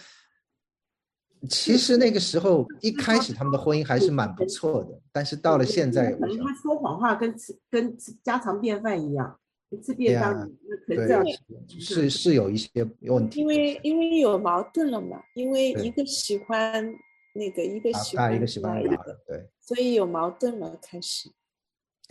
[1.49, 9.39] 其实那个时候一开始他们的婚姻还是蛮不错的，但是到了现在，可能他说谎话跟吃跟吃家常便饭一样，
[9.71, 10.39] 一次便当，
[10.85, 11.25] 可能这样
[11.67, 13.39] 是是有一些问题。
[13.39, 16.93] 因为因为有矛盾了嘛，因为一个喜欢
[17.33, 21.27] 那个，一个喜欢一个喜欢老的，对，所以有矛盾了开始。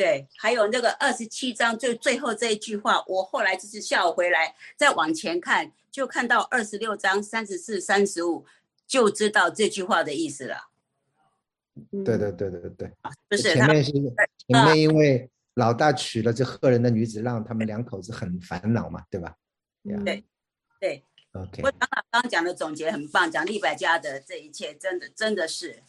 [0.01, 8.46] 对，还有那个二十七章最最后这一句话，我后来就是下午回来再往前看，就看到二十六章三十四、三十五。
[8.86, 10.70] 就知道这句话的意思了。
[12.05, 12.92] 对对对对对
[13.28, 19.36] 不是前面是前面因为老大娶了这赫人的女子，让他们两口子很烦恼嘛，对吧？
[20.05, 20.24] 对
[20.80, 21.05] 对。
[21.34, 21.62] OK。
[21.62, 25.82] 我长老刚讲的总结很棒，讲利百家的这一切，真的真的是。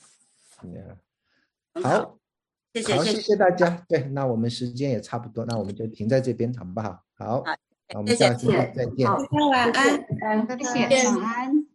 [1.81, 2.19] 好，
[2.73, 3.69] 谢谢谢谢大家。
[3.87, 7.03] 对，那我们时间也差不多，那我们就停在这边，好不好？
[7.17, 7.43] 好，
[7.93, 9.05] 那我们下次再见。
[9.07, 11.70] 晚安，嗯，谢谢，晚安。